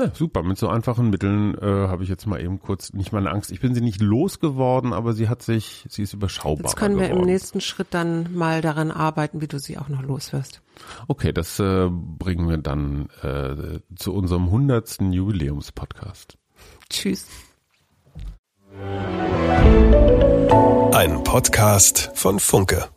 Ja, 0.00 0.10
super. 0.14 0.42
Mit 0.42 0.58
so 0.58 0.68
einfachen 0.68 1.10
Mitteln 1.10 1.54
äh, 1.58 1.66
habe 1.66 2.02
ich 2.02 2.08
jetzt 2.08 2.26
mal 2.26 2.40
eben 2.40 2.58
kurz 2.58 2.92
nicht 2.92 3.12
meine 3.12 3.30
Angst. 3.30 3.52
Ich 3.52 3.60
bin 3.60 3.74
sie 3.74 3.82
nicht 3.82 4.00
losgeworden, 4.00 4.92
aber 4.94 5.12
sie 5.12 5.28
hat 5.28 5.42
sich, 5.42 5.84
sie 5.88 6.02
ist 6.02 6.14
überschaubar. 6.14 6.64
Jetzt 6.64 6.76
können 6.76 6.98
wir 6.98 7.08
geworden. 7.08 7.20
im 7.20 7.26
nächsten 7.26 7.60
Schritt 7.60 7.88
dann 7.90 8.34
mal 8.34 8.62
daran 8.62 8.90
arbeiten, 8.90 9.40
wie 9.40 9.46
du 9.46 9.58
sie 9.58 9.76
auch 9.76 9.88
noch 9.88 10.02
loswirst. 10.02 10.62
Okay, 11.06 11.32
das 11.32 11.58
äh, 11.60 11.88
bringen 11.90 12.48
wir 12.48 12.58
dann 12.58 13.10
äh, 13.22 13.80
zu 13.96 14.14
unserem 14.14 14.50
hundertsten 14.50 15.12
Jubiläumspodcast. 15.12 16.38
Tschüss. 16.88 17.26
Ein 20.92 21.22
Podcast 21.24 22.10
von 22.14 22.40
Funke. 22.40 22.88